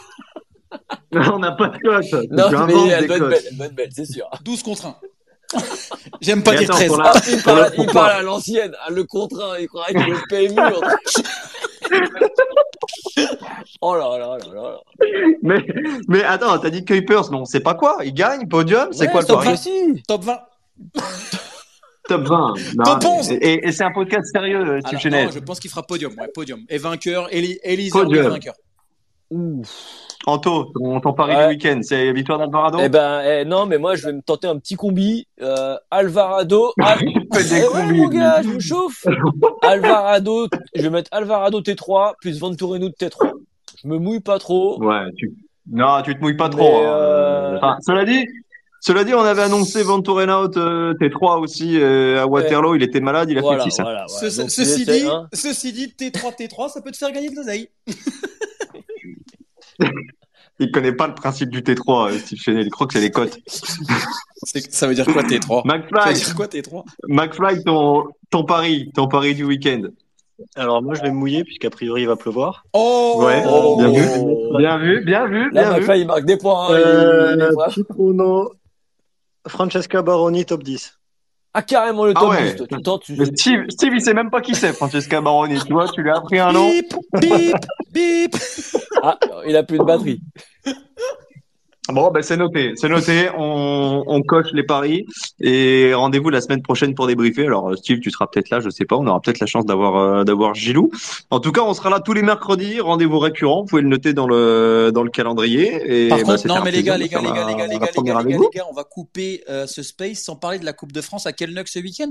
[1.34, 2.30] on n'a pas de cote.
[2.32, 3.30] Non, mais elle doit être cotes.
[3.32, 4.30] belle, elle doit être belle, c'est sûr.
[4.44, 4.96] 12 contre 1.
[6.22, 6.88] J'aime pas Et dire attends, 13.
[6.90, 10.02] pour la- Ah, il parle, il parle à l'ancienne, à le contraint, il croirait qu'il
[10.04, 10.62] est le PMU.
[13.82, 14.80] Oh là là là là là.
[15.42, 15.66] Mais,
[16.08, 17.98] mais attends, t'as dit Kuipers, mais on sait pas quoi.
[18.04, 19.94] Il gagne, podium, c'est Ouais, quoi le top pari 20.
[20.08, 20.40] Top 20.
[22.10, 22.54] Top 20.
[22.76, 23.32] Non, Top mais- 11.
[23.32, 26.14] Et, et c'est un podcast sérieux, euh, Steve non, je pense qu'il fera podium.
[26.20, 26.62] Ouais, podium.
[26.70, 27.60] Et vainqueur, Eli-
[28.30, 28.56] vainqueur.
[30.26, 31.44] Anto, ton, ton pari Ouais.
[31.48, 34.48] du week-end, c'est victoire d'Alvarado Eh ben, eh, non, mais moi, je vais me tenter
[34.48, 35.28] un petit combi.
[35.42, 36.72] Euh, Alvarado.
[36.82, 37.00] Al-
[37.34, 39.06] fait des Eh ouais, combis, mon gars, je me chauffe.
[39.62, 43.32] Alvarado, je vais mettre Alvarado T3 plus Venturino de T3.
[43.84, 44.82] Je me mouille pas trop.
[44.82, 45.34] Ouais, tu...
[45.72, 46.78] Non, tu te mouilles pas trop.
[46.78, 46.84] hein.
[46.86, 48.26] euh, Enfin, cela dit,
[48.80, 52.76] cela dit, on avait annoncé Venturena out euh, T3 aussi euh, à Waterloo.
[52.76, 53.82] Il était malade, il a Voilà, fait 6.
[53.82, 57.68] voilà, ce- ceci, dit, ceci dit, T3, T3, ça peut te faire gagner de l'oseille.
[60.60, 62.66] Il connaît pas le principe du T3, euh, Steve Chenel.
[62.68, 63.40] Il croit que c'est les cotes.
[64.70, 68.92] Ça veut dire quoi T3 Ça veut McFly, dire quoi T3 McFly, ton, ton pari,
[68.94, 69.82] ton pari du week-end.
[70.56, 72.66] Alors moi, je vais me mouiller puisqu'a priori, il va pleuvoir.
[72.74, 73.78] Oh Ouais, Oh.
[73.78, 74.58] bien vu.
[74.58, 75.80] Bien vu, bien vu, Là, bien vu.
[75.80, 76.68] McFly, il marque des points.
[76.70, 76.74] hein.
[76.74, 77.52] Euh,
[77.98, 78.50] il.
[79.48, 81.00] Francesca Baroni, top 10.
[81.56, 82.44] Ah, carrément le Ah top ouais.
[82.52, 82.56] 10.
[82.56, 82.68] toi.
[82.68, 85.60] Tu tentes, tu- Mais Steve, Steve, il sait même pas qui c'est, Francesca Baroni.
[85.66, 86.68] Tu vois, tu lui as appris un nom.
[86.70, 87.56] Bip, bip,
[87.92, 88.36] bip.
[89.04, 90.22] Ah, il a plus de batterie.
[91.90, 93.28] Bon, ben c'est noté, c'est noté.
[93.38, 95.06] On, on coche les paris
[95.42, 97.46] et rendez-vous la semaine prochaine pour débriefer.
[97.46, 98.96] Alors, Steve, tu seras peut-être là, je sais pas.
[98.96, 100.92] On aura peut-être la chance d'avoir euh, d'avoir Gilou.
[101.30, 102.80] En tout cas, on sera là tous les mercredis.
[102.80, 103.62] Rendez-vous récurrent.
[103.64, 106.06] Vous pouvez le noter dans le dans le calendrier.
[106.06, 107.78] Et Par bah, contre, non, mais les gars, les gars, les gars, les gars, les
[107.80, 108.44] gars, les gars, les gars, vous.
[108.54, 111.26] les gars, on va couper euh, ce space sans parler de la Coupe de France
[111.26, 112.10] à Quel ce week-end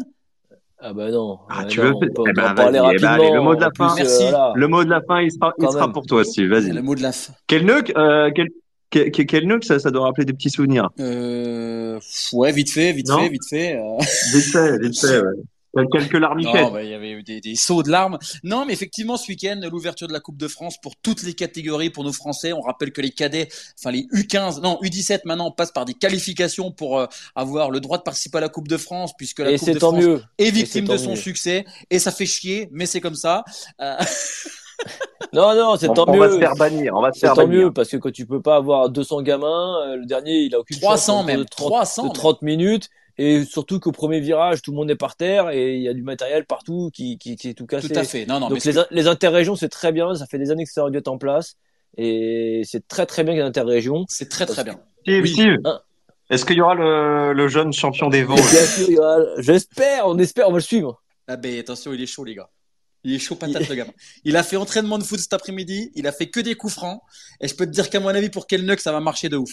[0.80, 1.38] Ah, bah non.
[1.48, 3.08] Ah, Euh, tu non, veux on peut, Eh ben, en parler vas-y, eh rapidement.
[3.10, 3.92] allez, le mot de la En plus, fin.
[3.92, 4.22] euh, Merci.
[4.24, 4.52] voilà.
[4.54, 6.50] Le mot de la fin, il sera, il sera pour toi, Steve.
[6.50, 6.72] Vas-y.
[6.72, 7.32] Le mot de la fin.
[7.46, 8.48] Quel euh, quel,
[8.92, 10.90] quel, quel, quel nuque, ça, ça doit rappeler des petits souvenirs.
[11.00, 11.98] Euh,
[12.32, 13.76] ouais, vite fait, vite Non fait, vite fait.
[13.76, 13.98] euh.
[14.34, 15.32] Vite fait, vite fait, ouais.
[15.90, 16.54] Quelques larmichettes.
[16.54, 18.18] Non, bah, il y avait eu des, des sauts de larmes.
[18.44, 21.88] Non, mais effectivement, ce week-end, l'ouverture de la Coupe de France pour toutes les catégories
[21.88, 22.52] pour nos Français.
[22.52, 23.48] On rappelle que les cadets,
[23.80, 27.80] enfin les U15, non U17 maintenant, on passe par des qualifications pour euh, avoir le
[27.80, 30.04] droit de participer à la Coupe de France, puisque la Et Coupe de tant France
[30.04, 30.22] mieux.
[30.36, 31.16] est victime de son mieux.
[31.16, 31.64] succès.
[31.90, 33.42] Et ça fait chier, mais c'est comme ça.
[33.80, 33.96] Euh,
[35.34, 36.40] Non, non, c'est On, tant on va se mieux.
[36.40, 37.58] faire bannir, on va se C'est faire tant bannir.
[37.66, 40.60] mieux parce que quand tu peux pas avoir 200 gamins, euh, le dernier il a
[40.60, 42.14] aucune 300 chance même, de 30, 300 de même.
[42.14, 45.82] 30 minutes et surtout qu'au premier virage tout le monde est par terre et il
[45.82, 47.88] y a du matériel partout qui qui, qui est tout cassé.
[47.88, 48.26] tout à fait.
[48.26, 50.64] Non, non, mais Donc les, in- les interrégions c'est très bien, ça fait des années
[50.64, 51.54] que ça aurait dû être en place
[51.96, 54.04] et c'est très très bien qu'il y ait des interrégions.
[54.08, 54.78] c'est très très bien.
[55.02, 55.28] Steve, Oui.
[55.32, 55.80] Steve, Hein.
[56.30, 59.18] est-ce qu'il y aura le, le jeune champion des vents Bien sûr, il y aura-
[59.38, 61.02] j'espère, on espère, on va le suivre.
[61.28, 62.48] Ah ben attention, il est chaud les gars.
[63.04, 63.92] Il est chaud patate, le gamin.
[64.24, 65.90] Il a fait entraînement de foot cet après-midi.
[65.94, 67.00] Il a fait que des coups francs.
[67.40, 69.50] Et je peux te dire qu'à mon avis, pour Kelnuck, ça va marcher de ouf.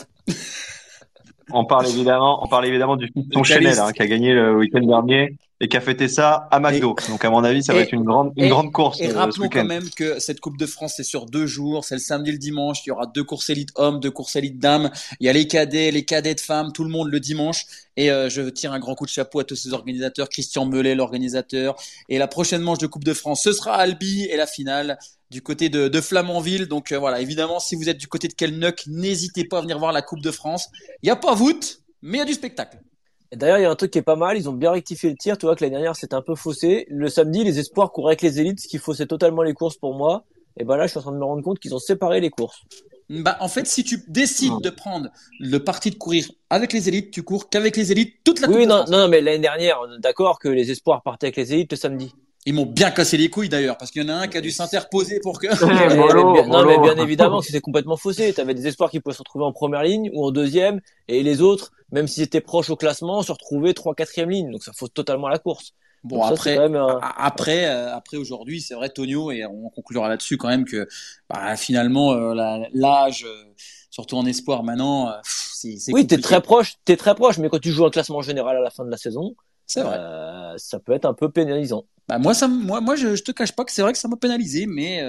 [1.51, 4.85] On parle évidemment, on parle évidemment du son Chanel, hein, qui a gagné le week-end
[4.85, 6.95] dernier et qui a fêté ça à McDo.
[7.09, 9.01] Donc à mon avis, ça va être une grande, une grande course.
[9.01, 11.83] Et euh, rappelons quand même que cette Coupe de France, c'est sur deux jours.
[11.83, 12.85] C'est le samedi et le dimanche.
[12.85, 14.89] Il y aura deux courses élites hommes, deux courses élites dames.
[15.19, 17.65] Il y a les cadets, les cadets de femmes, tout le monde le dimanche.
[17.97, 20.29] Et euh, je tire un grand coup de chapeau à tous ces organisateurs.
[20.29, 21.75] Christian Mellet, l'organisateur.
[22.07, 24.97] Et la prochaine manche de Coupe de France, ce sera à Albi et la finale
[25.29, 26.67] du côté de, de Flamanville.
[26.67, 29.77] Donc euh, voilà, évidemment, si vous êtes du côté de Kelnuck, n'hésitez pas à venir
[29.77, 30.69] voir la Coupe de France.
[31.03, 32.79] Il n'y a pas voûte, mais il y a du spectacle.
[33.31, 34.37] Et D'ailleurs, il y a un truc qui est pas mal.
[34.37, 35.37] Ils ont bien rectifié le tir.
[35.37, 36.85] Tu vois que l'année dernière, c'était un peu faussé.
[36.89, 39.93] Le samedi, les espoirs couraient avec les élites, ce qui faussait totalement les courses pour
[39.95, 40.23] moi.
[40.57, 42.29] Et ben là, je suis en train de me rendre compte qu'ils ont séparé les
[42.31, 42.61] courses.
[43.09, 45.09] Bah, en fait, si tu décides de prendre
[45.39, 48.67] le parti de courir avec les élites, tu cours qu'avec les élites toute la Oui,
[48.67, 51.71] non, non, mais l'année dernière, on est d'accord que les espoirs partaient avec les élites
[51.71, 52.13] le samedi.
[52.45, 54.41] Ils m'ont bien cassé les couilles d'ailleurs, parce qu'il y en a un qui a
[54.41, 55.47] dû s'interposer pour que.
[55.47, 58.33] Mais- mais bien- non, mais bien évidemment que c'était complètement faussé.
[58.33, 61.23] Tu avais des espoirs qui pouvaient se retrouver en première ligne ou en deuxième, et
[61.23, 64.51] les autres, même s'ils étaient proches au classement, se retrouvaient trois, quatrième ligne.
[64.51, 65.73] Donc ça fausse totalement la course.
[66.03, 70.37] Bon, ça, après, un- après, euh, après aujourd'hui, c'est vrai, Tonio, et on conclura là-dessus
[70.37, 70.87] quand même que
[71.29, 72.33] bah, finalement, euh,
[72.73, 73.43] l'âge, euh,
[73.89, 77.59] surtout en espoir maintenant, euh, c'est Oui, t'es très proche, t'es très proche, mais quand
[77.59, 79.35] tu joues un classement général à la fin de la saison,
[79.65, 79.99] C'est vrai.
[80.57, 81.85] ça peut être un peu pénalisant.
[82.07, 84.07] Bah, moi, ça, moi, moi, je, je te cache pas que c'est vrai que ça
[84.07, 85.03] m'a pénalisé, mais,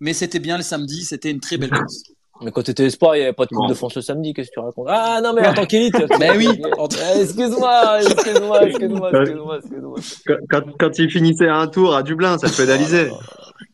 [0.00, 2.02] mais c'était bien le samedi, c'était une très belle course.
[2.40, 4.48] Mais quand t'étais espoir, il y avait pas de Coupe de France le samedi, qu'est-ce
[4.48, 4.86] que tu racontes?
[4.88, 5.94] Ah non, mais en tant qu'élite.
[6.18, 6.48] Ben oui,
[7.14, 9.96] Eh, Excuse-moi, excuse-moi, excuse-moi, excuse-moi, excuse-moi.
[10.26, 13.10] Quand, quand, quand il finissait un tour à Dublin, ça te pénalisait.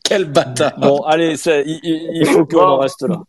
[0.03, 0.73] Quel bâtard.
[0.79, 3.21] Bon, allez, il, faut qu'on en reste là.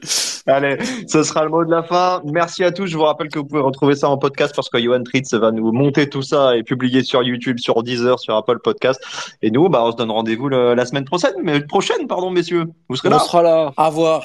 [0.46, 2.22] Allez, ce sera le mot de la fin.
[2.24, 2.86] Merci à tous.
[2.86, 5.50] Je vous rappelle que vous pouvez retrouver ça en podcast parce que Johan Tritz va
[5.50, 9.00] nous monter tout ça et publier sur YouTube, sur Deezer, sur Apple Podcast.
[9.42, 12.66] Et nous, bah, on se donne rendez-vous la semaine prochaine, mais prochaine, pardon, messieurs.
[12.88, 13.18] Vous serez On là.
[13.18, 13.72] sera là.
[13.76, 14.24] À voir.